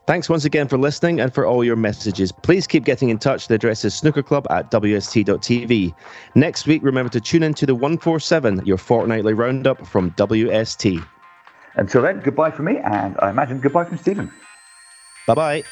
[0.09, 2.31] Thanks once again for listening and for all your messages.
[2.31, 3.47] Please keep getting in touch.
[3.47, 5.93] The address is snookerclub at wst.tv.
[6.33, 11.05] Next week, remember to tune in to the 147, your fortnightly roundup from WST.
[11.75, 14.33] Until then, goodbye from me, and I imagine goodbye from Stephen.
[15.27, 15.63] Bye bye.